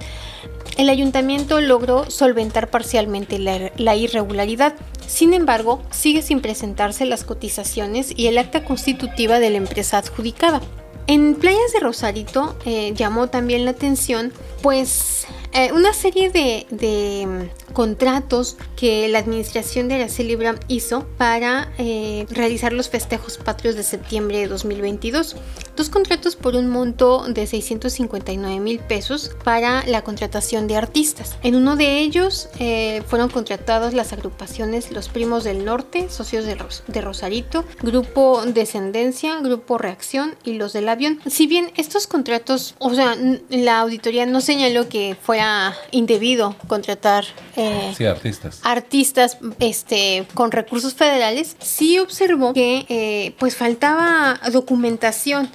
el 0.76 0.88
ayuntamiento 0.88 1.60
logró 1.60 2.10
solventar 2.10 2.68
parcialmente 2.68 3.38
la, 3.38 3.96
irregularidad. 3.96 4.74
Sin 5.06 5.34
embargo, 5.34 5.82
sigue 5.90 6.22
sin 6.22 6.40
presentarse 6.40 7.04
las 7.04 7.24
cotizaciones 7.24 8.12
y 8.16 8.26
el 8.26 8.38
acta 8.38 8.64
constitutiva 8.64 9.38
de 9.38 9.50
la 9.50 9.58
empresa 9.58 9.98
adjudicada. 9.98 10.60
En 11.06 11.34
Playas 11.34 11.72
de 11.72 11.80
Rosarito 11.80 12.56
eh, 12.64 12.92
llamó 12.94 13.28
también 13.28 13.64
la 13.64 13.72
atención, 13.72 14.32
pues 14.62 15.26
eh, 15.56 15.70
una 15.72 15.92
serie 15.92 16.30
de, 16.30 17.26
mm, 17.26 17.72
contratos 17.72 18.56
que 18.76 19.06
la 19.06 19.20
administración 19.20 19.86
de 19.86 19.94
Araceli 19.94 20.34
Brown 20.34 20.58
hizo 20.66 21.06
para 21.16 21.72
eh, 21.78 22.26
realizar 22.30 22.72
los 22.72 22.88
festejos 22.88 23.38
patrios 23.38 23.76
de 23.76 23.84
septiembre 23.84 24.38
de 24.38 24.48
2022. 24.48 25.36
Dos 25.76 25.90
contratos 25.90 26.34
por 26.34 26.56
un 26.56 26.70
monto 26.70 27.26
de 27.28 27.46
659 27.46 28.58
mil 28.58 28.80
pesos 28.80 29.30
para 29.44 29.86
la 29.86 30.02
contratación 30.02 30.66
de 30.66 30.76
artistas. 30.76 31.36
En 31.44 31.54
uno 31.54 31.76
de 31.76 32.00
ellos 32.00 32.48
eh, 32.58 33.02
fueron 33.06 33.28
contratados 33.28 33.94
las 33.94 34.12
agrupaciones 34.12 34.90
Los 34.90 35.08
Primos 35.08 35.44
del 35.44 35.64
Norte, 35.64 36.08
Socios 36.10 36.46
de, 36.46 36.56
de 36.88 37.00
Rosarito, 37.00 37.64
Grupo 37.80 38.42
Descendencia, 38.44 39.38
Grupo 39.40 39.78
Reacción 39.78 40.34
y 40.42 40.54
Los 40.54 40.72
del 40.72 40.88
Avión. 40.88 41.20
Si 41.26 41.46
bien 41.46 41.70
estos 41.76 42.08
contratos, 42.08 42.74
o 42.78 42.92
sea, 42.92 43.16
la 43.50 43.78
auditoría 43.78 44.26
no 44.26 44.40
señaló 44.40 44.88
que 44.88 45.16
fuera 45.20 45.43
indebido 45.90 46.56
contratar 46.66 47.24
eh, 47.56 47.94
artistas. 48.08 48.60
artistas 48.62 49.38
este, 49.58 50.26
con 50.34 50.50
recursos 50.50 50.94
federales, 50.94 51.56
sí 51.60 51.98
observó 51.98 52.52
que 52.52 52.86
eh, 52.88 53.34
pues 53.38 53.56
faltaba 53.56 54.40
documentación 54.50 55.50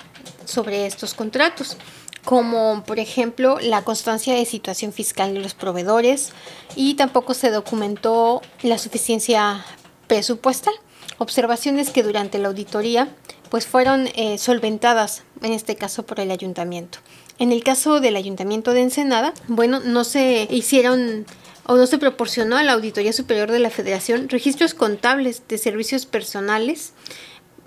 sobre 0.46 0.86
estos 0.86 1.14
contratos 1.14 1.78
como 2.26 2.84
por 2.84 3.00
ejemplo 3.00 3.58
la 3.62 3.84
constancia 3.84 4.36
de 4.36 4.46
situación 4.46 4.94
fiscal 4.94 5.34
de 5.34 5.40
los 5.40 5.54
proveedores 5.54 6.32
y 6.76 6.96
tampoco 6.96 7.34
se 7.34 7.50
documentó 7.50 8.42
la 8.62 8.78
suficiencia 8.78 9.66
presupuestal. 10.08 10.74
Observaciones 11.18 11.90
que 11.90 12.04
durante 12.04 12.38
la 12.38 12.50
auditoría 12.50 13.10
pues 13.50 13.66
fueron 13.66 14.10
eh, 14.16 14.38
solventadas 14.38 15.24
en 15.42 15.54
este 15.54 15.76
caso 15.76 16.06
por 16.06 16.20
el 16.20 16.32
ayuntamiento. 16.32 17.00
En 17.40 17.54
el 17.54 17.64
caso 17.64 18.02
del 18.02 18.18
Ayuntamiento 18.18 18.74
de 18.74 18.82
Ensenada, 18.82 19.34
bueno, 19.48 19.80
no 19.80 20.04
se 20.04 20.48
hicieron 20.52 21.26
o 21.66 21.78
no 21.78 21.88
se 21.88 21.98
proporcionó 21.98 22.58
a 22.58 22.64
la 22.64 22.74
Auditoría 22.74 23.14
Superior 23.14 23.50
de 23.50 23.60
la 23.60 23.70
Federación 23.70 24.28
registros 24.28 24.74
contables 24.74 25.44
de 25.48 25.58
servicios 25.58 26.06
personales 26.06 26.94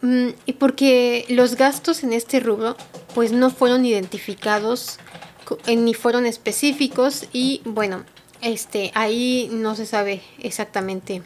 mm, 0.03 0.29
y 0.45 0.53
porque 0.55 1.25
los 1.31 1.57
gastos 1.57 2.03
en 2.03 2.13
este 2.13 2.41
rubro 2.41 2.77
pues 3.15 3.33
no 3.33 3.49
fueron 3.49 3.87
identificados 3.87 4.99
eh, 5.67 5.77
ni 5.77 5.95
fueron 5.95 6.27
específicos 6.27 7.27
y 7.33 7.63
bueno, 7.65 8.05
este 8.43 8.91
ahí 8.95 9.49
no 9.53 9.75
se 9.75 9.87
sabe 9.87 10.21
exactamente 10.41 11.23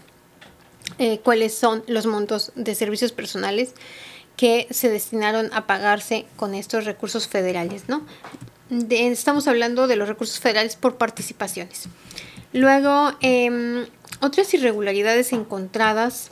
eh, 0.98 1.18
cuáles 1.18 1.54
son 1.54 1.82
los 1.88 2.06
montos 2.06 2.52
de 2.54 2.74
servicios 2.74 3.10
personales 3.10 3.74
que 4.36 4.66
se 4.70 4.88
destinaron 4.90 5.50
a 5.52 5.66
pagarse 5.66 6.26
con 6.36 6.54
estos 6.54 6.84
recursos 6.84 7.28
federales, 7.28 7.88
¿no? 7.88 8.02
estamos 8.90 9.46
hablando 9.46 9.86
de 9.86 9.94
los 9.94 10.08
recursos 10.08 10.40
federales 10.40 10.74
por 10.74 10.96
participaciones. 10.96 11.88
Luego, 12.52 13.12
em, 13.20 13.86
otras 14.20 14.52
irregularidades 14.54 15.32
encontradas 15.32 16.30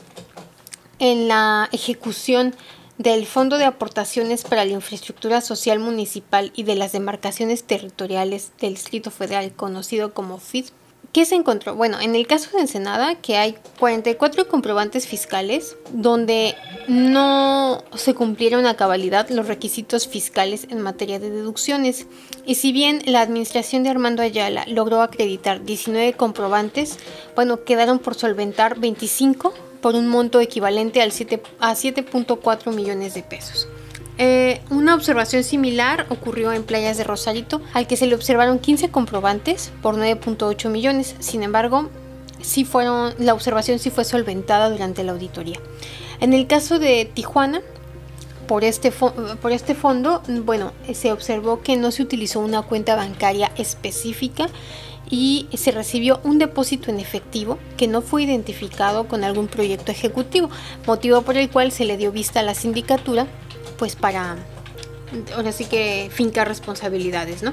en 0.99 1.27
la 1.27 1.69
ejecución 1.71 2.53
del 2.97 3.25
Fondo 3.25 3.57
de 3.57 3.65
Aportaciones 3.65 4.43
para 4.43 4.65
la 4.65 4.71
Infraestructura 4.71 5.41
Social 5.41 5.79
Municipal 5.79 6.51
y 6.55 6.63
de 6.63 6.75
las 6.75 6.93
demarcaciones 6.93 7.63
territoriales 7.63 8.51
del 8.59 8.73
Distrito 8.73 9.11
Federal, 9.11 9.53
conocido 9.53 10.13
como 10.13 10.37
FID, 10.37 10.65
¿Qué 11.15 11.23
se 11.23 11.35
encontró? 11.35 11.75
Bueno, 11.75 12.01
en 12.01 12.13
el 12.13 12.27
caso 12.27 12.49
de 12.51 12.59
Ensenada, 12.59 13.15
que 13.15 13.37
hay 13.37 13.55
44 13.79 14.49
comprobantes 14.49 15.07
fiscales 15.07 15.77
donde 15.93 16.55
no 16.89 17.85
se 17.95 18.13
cumplieron 18.13 18.65
a 18.65 18.75
cabalidad 18.75 19.29
los 19.29 19.47
requisitos 19.47 20.09
fiscales 20.09 20.67
en 20.71 20.81
materia 20.81 21.17
de 21.17 21.29
deducciones. 21.29 22.05
Y 22.45 22.55
si 22.55 22.73
bien 22.73 23.01
la 23.05 23.21
administración 23.21 23.83
de 23.83 23.91
Armando 23.91 24.23
Ayala 24.23 24.65
logró 24.67 25.01
acreditar 25.01 25.63
19 25.63 26.15
comprobantes, 26.17 26.99
bueno, 27.33 27.63
quedaron 27.63 27.99
por 27.99 28.15
solventar 28.15 28.77
25 28.77 29.53
por 29.79 29.95
un 29.95 30.09
monto 30.09 30.41
equivalente 30.41 31.01
al 31.01 31.13
7, 31.13 31.41
a 31.59 31.75
7.4 31.75 32.73
millones 32.73 33.13
de 33.13 33.23
pesos. 33.23 33.69
Eh, 34.17 34.61
una 34.69 34.95
observación 34.95 35.43
similar 35.43 36.05
ocurrió 36.09 36.53
en 36.53 36.63
Playas 36.63 36.97
de 36.97 37.03
Rosarito, 37.03 37.61
al 37.73 37.85
que 37.85 37.97
se 37.97 38.07
le 38.07 38.15
observaron 38.15 38.59
15 38.59 38.89
comprobantes 38.89 39.71
por 39.81 39.95
9.8 39.97 40.69
millones. 40.69 41.15
Sin 41.19 41.43
embargo, 41.43 41.89
sí 42.41 42.63
fueron, 42.63 43.13
la 43.17 43.33
observación 43.33 43.79
sí 43.79 43.89
fue 43.89 44.05
solventada 44.05 44.69
durante 44.69 45.03
la 45.03 45.11
auditoría. 45.11 45.59
En 46.21 46.33
el 46.33 46.47
caso 46.47 46.79
de 46.79 47.09
Tijuana, 47.13 47.61
por 48.47 48.63
este, 48.63 48.91
por 48.91 49.51
este 49.51 49.75
fondo, 49.75 50.21
bueno, 50.27 50.71
se 50.93 51.11
observó 51.11 51.61
que 51.61 51.75
no 51.77 51.91
se 51.91 52.03
utilizó 52.03 52.39
una 52.39 52.61
cuenta 52.61 52.95
bancaria 52.95 53.51
específica 53.57 54.47
y 55.09 55.47
se 55.53 55.71
recibió 55.71 56.19
un 56.23 56.39
depósito 56.39 56.89
en 56.89 56.99
efectivo 56.99 57.59
que 57.77 57.87
no 57.87 58.01
fue 58.01 58.23
identificado 58.23 59.07
con 59.07 59.23
algún 59.23 59.47
proyecto 59.47 59.91
ejecutivo, 59.91 60.49
motivo 60.87 61.21
por 61.23 61.37
el 61.37 61.49
cual 61.49 61.71
se 61.71 61.85
le 61.85 61.97
dio 61.97 62.11
vista 62.11 62.39
a 62.39 62.43
la 62.43 62.55
sindicatura 62.55 63.27
pues 63.77 63.95
para, 63.95 64.35
ahora 65.35 65.51
sí 65.51 65.65
que 65.65 66.09
fincar 66.11 66.47
responsabilidades, 66.47 67.43
¿no? 67.43 67.51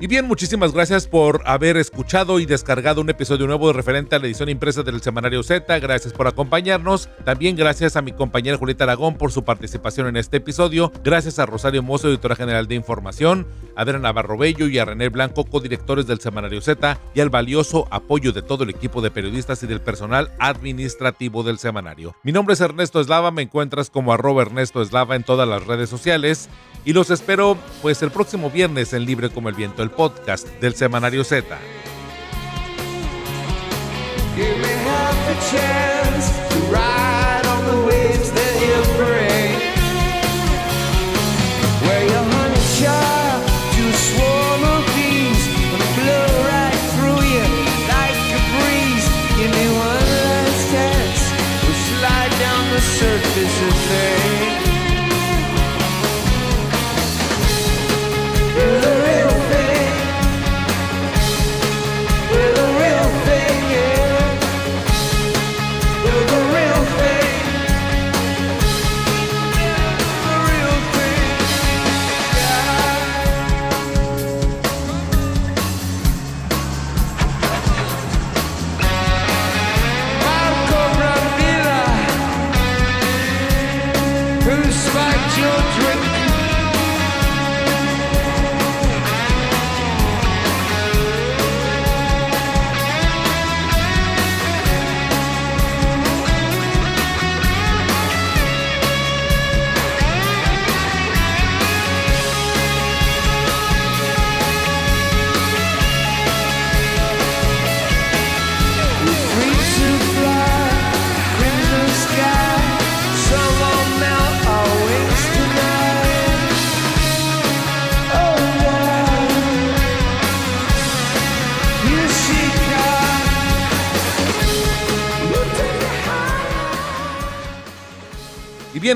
Y 0.00 0.06
bien, 0.06 0.28
muchísimas 0.28 0.72
gracias 0.72 1.08
por 1.08 1.42
haber 1.44 1.76
escuchado 1.76 2.38
y 2.38 2.46
descargado 2.46 3.00
un 3.00 3.10
episodio 3.10 3.48
nuevo 3.48 3.72
referente 3.72 4.14
a 4.14 4.20
la 4.20 4.26
edición 4.26 4.48
impresa 4.48 4.84
del 4.84 5.02
Semanario 5.02 5.42
Z. 5.42 5.76
Gracias 5.80 6.14
por 6.14 6.28
acompañarnos. 6.28 7.08
También 7.24 7.56
gracias 7.56 7.96
a 7.96 8.02
mi 8.02 8.12
compañera 8.12 8.56
Julieta 8.56 8.84
Aragón 8.84 9.18
por 9.18 9.32
su 9.32 9.42
participación 9.42 10.06
en 10.06 10.16
este 10.16 10.36
episodio. 10.36 10.92
Gracias 11.02 11.40
a 11.40 11.46
Rosario 11.46 11.82
Mozo, 11.82 12.06
editora 12.06 12.36
general 12.36 12.68
de 12.68 12.76
información, 12.76 13.48
a 13.74 13.82
Vera 13.82 13.98
Navarro 13.98 14.38
Bello 14.38 14.68
y 14.68 14.78
a 14.78 14.84
René 14.84 15.08
Blanco, 15.08 15.44
codirectores 15.44 16.06
del 16.06 16.20
Semanario 16.20 16.60
Z, 16.60 17.00
y 17.12 17.20
al 17.20 17.30
valioso 17.30 17.88
apoyo 17.90 18.30
de 18.30 18.42
todo 18.42 18.62
el 18.62 18.70
equipo 18.70 19.02
de 19.02 19.10
periodistas 19.10 19.64
y 19.64 19.66
del 19.66 19.80
personal 19.80 20.30
administrativo 20.38 21.42
del 21.42 21.58
semanario. 21.58 22.14
Mi 22.22 22.30
nombre 22.30 22.54
es 22.54 22.60
Ernesto 22.60 23.00
Eslava, 23.00 23.32
me 23.32 23.42
encuentras 23.42 23.90
como 23.90 24.12
arroba 24.12 24.42
Ernesto 24.42 24.80
Eslava 24.80 25.16
en 25.16 25.24
todas 25.24 25.48
las 25.48 25.66
redes 25.66 25.90
sociales 25.90 26.48
y 26.84 26.92
los 26.92 27.10
espero 27.10 27.58
pues 27.82 28.00
el 28.02 28.10
próximo 28.12 28.48
viernes 28.50 28.92
en 28.92 29.04
Libre 29.04 29.30
como 29.30 29.48
el 29.48 29.56
Viento, 29.56 29.87
el 29.88 29.94
podcast 29.94 30.46
del 30.60 30.74
Semanario 30.74 31.24
Z. 31.24 31.58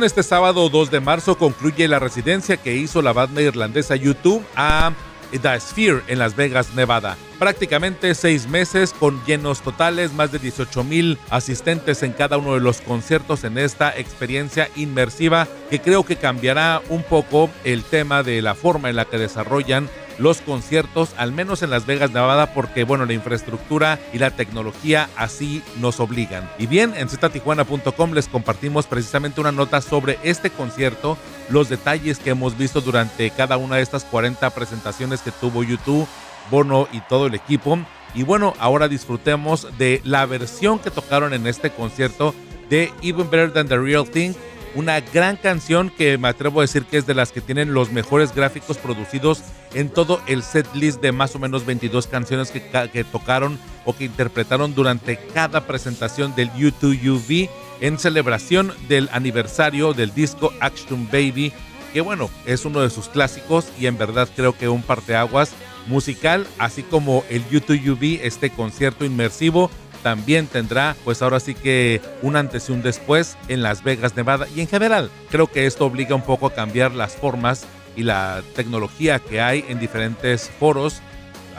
Este 0.03 0.25
sábado 0.25 0.69
2 0.69 0.91
de 0.91 0.99
marzo 0.99 1.39
concluye 1.39 1.87
la 1.87 2.01
residencia 2.01 2.57
que 2.57 2.75
hizo 2.75 3.03
la 3.03 3.13
banda 3.13 3.41
irlandesa 3.41 3.95
YouTube 3.95 4.45
a 4.57 4.93
The 5.31 5.61
Sphere 5.61 6.03
en 6.09 6.19
Las 6.19 6.35
Vegas, 6.35 6.75
Nevada. 6.75 7.17
Prácticamente 7.39 8.15
seis 8.17 8.49
meses 8.49 8.93
con 8.93 9.25
llenos 9.25 9.63
totales, 9.63 10.13
más 10.13 10.33
de 10.33 10.41
18 10.41 10.83
mil 10.83 11.19
asistentes 11.31 12.03
en 12.03 12.13
cada 12.13 12.37
uno 12.37 12.55
de 12.55 12.61
los 12.61 12.81
conciertos 12.81 13.45
en 13.45 13.59
esta 13.59 13.97
experiencia 13.97 14.69
inmersiva 14.75 15.47
que 15.71 15.81
creo 15.81 16.05
que 16.05 16.17
cambiará 16.17 16.83
un 16.89 17.05
poco 17.05 17.49
el 17.63 17.85
tema 17.85 18.25
de 18.25 18.43
la 18.43 18.57
forma 18.57 18.91
en 18.91 18.97
la 18.97 19.05
que 19.05 19.19
desarrollan 19.19 19.89
los 20.19 20.41
conciertos, 20.41 21.15
al 21.17 21.33
menos 21.33 21.63
en 21.63 21.71
Las 21.71 21.87
Vegas, 21.87 22.11
Nevada, 22.13 22.55
porque 22.55 22.85
bueno, 22.85 23.07
la 23.07 23.13
infraestructura 23.13 23.99
y 24.13 24.19
la 24.19 24.31
tecnología 24.31 25.09
así 25.17 25.63
nos 25.81 26.01
obligan. 26.01 26.49
Y 26.59 26.67
bien, 26.67 26.95
en 26.97 27.09
ztijuana.com 27.09 28.13
les 28.13 28.29
compartimos 28.29 28.87
precisamente 28.87 29.41
una 29.41 29.53
nota 29.53 29.81
sobre 29.81 30.19
este 30.23 30.51
concierto, 30.51 31.17
los 31.49 31.69
detalles 31.69 32.19
que 32.19 32.31
hemos 32.31 32.57
visto 32.57 32.81
durante 32.81 33.31
cada 33.31 33.57
una 33.57 33.77
de 33.77 33.83
estas 33.83 34.05
40 34.05 34.51
presentaciones 34.51 35.21
que 35.21 35.33
tuvo 35.33 35.63
YouTube, 35.63 36.07
Bono 36.51 36.89
y 36.93 37.01
todo 37.03 37.27
el 37.27 37.35
equipo. 37.35 37.79
Y 38.15 38.25
bueno, 38.25 38.55
ahora 38.59 38.89
disfrutemos 38.89 39.67
de 39.79 40.01
la 40.05 40.27
versión 40.27 40.79
que 40.79 40.91
tocaron 40.91 41.33
en 41.33 41.47
este 41.47 41.71
concierto 41.71 42.35
de 42.69 42.93
Even 43.03 43.31
Better 43.31 43.53
Than 43.53 43.69
the 43.69 43.79
Real 43.79 44.09
Thing 44.09 44.35
una 44.75 45.01
gran 45.01 45.37
canción 45.37 45.91
que 45.91 46.19
me 46.19 46.29
atrevo 46.29 46.61
a 46.61 46.65
decir 46.65 46.85
que 46.85 46.99
es 46.99 47.07
de 47.07 47.15
las 47.15 47.33
que 47.33 47.41
tienen 47.41 47.75
los 47.75 47.93
mejores 47.93 48.35
gráficos 48.35 48.79
producidos 48.79 49.43
en 49.75 49.89
todo 49.89 50.21
el 50.27 50.43
set 50.43 50.67
list 50.75 51.01
de 51.01 51.13
más 51.13 51.35
o 51.35 51.39
menos 51.39 51.67
22 51.67 52.07
canciones 52.07 52.51
que, 52.51 52.63
que 52.93 53.05
tocaron 53.05 53.59
o 53.85 53.95
que 53.95 54.05
interpretaron 54.05 54.75
durante 54.75 55.17
cada 55.17 55.67
presentación 55.67 56.35
del 56.35 56.51
U2UV 56.53 57.49
en 57.81 57.99
celebración 57.99 58.73
del 58.89 59.09
aniversario 59.13 59.93
del 59.93 60.15
disco 60.15 60.53
Action 60.61 61.09
Baby, 61.11 61.53
que 61.93 62.01
bueno, 62.01 62.31
es 62.47 62.65
uno 62.65 62.81
de 62.81 62.91
sus 62.91 63.09
clásicos 63.09 63.67
y 63.79 63.87
en 63.87 63.99
verdad 63.99 64.29
creo 64.35 64.57
que 64.57 64.69
un 64.69 64.83
parteaguas 64.83 65.53
musical, 65.89 66.47
así 66.59 66.83
como 66.83 67.25
el 67.29 67.45
U2UV, 67.49 68.21
este 68.23 68.51
concierto 68.51 69.05
inmersivo 69.05 69.71
también 70.03 70.47
tendrá 70.47 70.97
pues 71.05 71.23
ahora 71.23 71.41
sí 71.41 71.55
que 71.55 72.01
un 72.23 72.37
antes 72.37 72.69
y 72.69 72.73
un 72.73 72.83
después 72.83 73.37
en 73.49 73.63
Las 73.63 73.83
Vegas, 73.83 74.17
Nevada. 74.17 74.47
Y 74.55 74.61
en 74.61 74.69
general 74.69 75.11
creo 75.31 75.47
que 75.47 75.67
esto 75.67 75.87
obliga 75.87 76.15
un 76.15 76.23
poco 76.23 76.47
a 76.47 76.55
cambiar 76.55 76.93
las 76.93 77.15
formas 77.15 77.65
y 77.97 78.03
la 78.03 78.43
tecnología 78.55 79.19
que 79.19 79.41
hay 79.41 79.65
en 79.69 79.79
diferentes 79.79 80.51
foros 80.59 81.03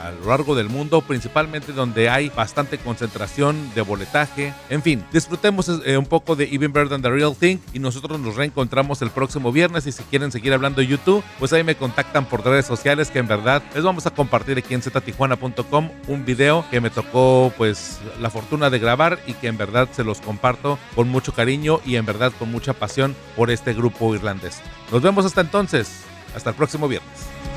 a 0.04 0.10
lo 0.10 0.28
largo 0.28 0.54
del 0.54 0.68
mundo, 0.68 1.00
principalmente 1.00 1.72
donde 1.72 2.10
hay 2.10 2.28
bastante 2.28 2.78
concentración 2.78 3.72
de 3.74 3.80
boletaje. 3.80 4.52
En 4.68 4.82
fin, 4.82 5.04
disfrutemos 5.12 5.70
eh, 5.84 5.96
un 5.96 6.06
poco 6.06 6.36
de 6.36 6.44
Even 6.44 6.72
Better 6.72 6.90
Than 6.90 7.02
the 7.02 7.10
Real 7.10 7.34
Thing 7.34 7.58
y 7.72 7.78
nosotros 7.78 8.20
nos 8.20 8.36
reencontramos 8.36 9.00
el 9.02 9.10
próximo 9.10 9.50
viernes 9.50 9.86
y 9.86 9.92
si 9.92 10.02
quieren 10.04 10.30
seguir 10.30 10.52
hablando 10.52 10.80
de 10.80 10.86
YouTube, 10.86 11.24
pues 11.38 11.52
ahí 11.52 11.64
me 11.64 11.74
contactan 11.74 12.26
por 12.26 12.44
redes 12.44 12.66
sociales 12.66 13.10
que 13.10 13.18
en 13.18 13.28
verdad 13.28 13.62
les 13.74 13.82
vamos 13.82 14.06
a 14.06 14.10
compartir 14.10 14.58
aquí 14.58 14.74
en 14.74 14.82
ztijuana.com 14.82 15.90
un 16.08 16.24
video 16.24 16.64
que 16.70 16.80
me 16.80 16.90
tocó 16.90 17.52
pues 17.56 17.98
la 18.20 18.30
fortuna 18.30 18.70
de 18.70 18.78
grabar 18.78 19.18
y 19.26 19.32
que 19.32 19.48
en 19.48 19.56
verdad 19.56 19.88
se 19.92 20.04
los 20.04 20.20
comparto 20.20 20.78
con 20.94 21.08
mucho 21.08 21.32
cariño 21.32 21.80
y 21.86 21.96
en 21.96 22.04
verdad 22.04 22.32
con 22.38 22.50
mucha 22.50 22.74
pasión 22.74 23.16
por 23.36 23.50
este 23.50 23.72
grupo 23.72 24.14
irlandés. 24.14 24.60
Nos 24.92 25.02
vemos 25.02 25.24
hasta 25.24 25.40
entonces, 25.40 26.02
hasta 26.34 26.50
el 26.50 26.56
próximo 26.56 26.88
viernes. 26.88 27.53